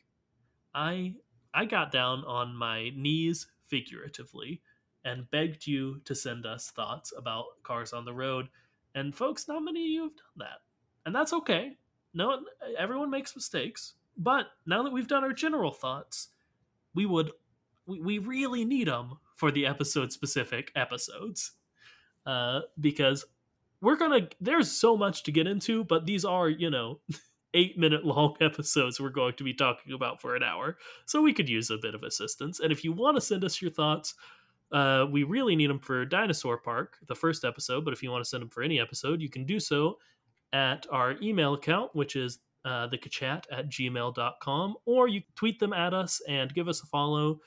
[0.73, 1.13] I
[1.53, 4.61] I got down on my knees figuratively
[5.05, 8.47] and begged you to send us thoughts about cars on the road.
[8.95, 10.61] And folks, not many of you have done that.
[11.05, 11.77] And that's okay.
[12.13, 12.41] No,
[12.77, 13.93] everyone makes mistakes.
[14.17, 16.29] But now that we've done our general thoughts,
[16.93, 17.31] we would
[17.85, 21.53] we, we really need them for the episode specific episodes.
[22.25, 23.25] Uh, because
[23.81, 26.99] we're gonna there's so much to get into, but these are, you know,
[27.53, 30.77] eight minute long episodes we're going to be talking about for an hour.
[31.05, 32.59] So we could use a bit of assistance.
[32.59, 34.15] And if you want to send us your thoughts,
[34.73, 37.85] uh, we really need them for Dinosaur Park, the first episode.
[37.85, 39.99] But if you want to send them for any episode, you can do so
[40.51, 45.93] at our email account, which is uh, thekachat at gmail.com, or you tweet them at
[45.93, 47.39] us and give us a follow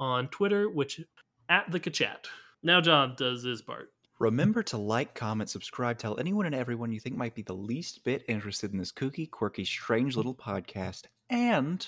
[0.00, 1.00] on Twitter, which
[1.48, 2.26] at the Kachat.
[2.62, 3.90] Now John does his part.
[4.18, 8.04] Remember to like, comment, subscribe, tell anyone and everyone you think might be the least
[8.04, 11.04] bit interested in this kooky, quirky, strange little podcast.
[11.28, 11.86] And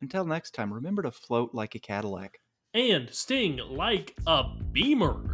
[0.00, 2.38] until next time, remember to float like a Cadillac.
[2.74, 5.27] And sting like a beamer.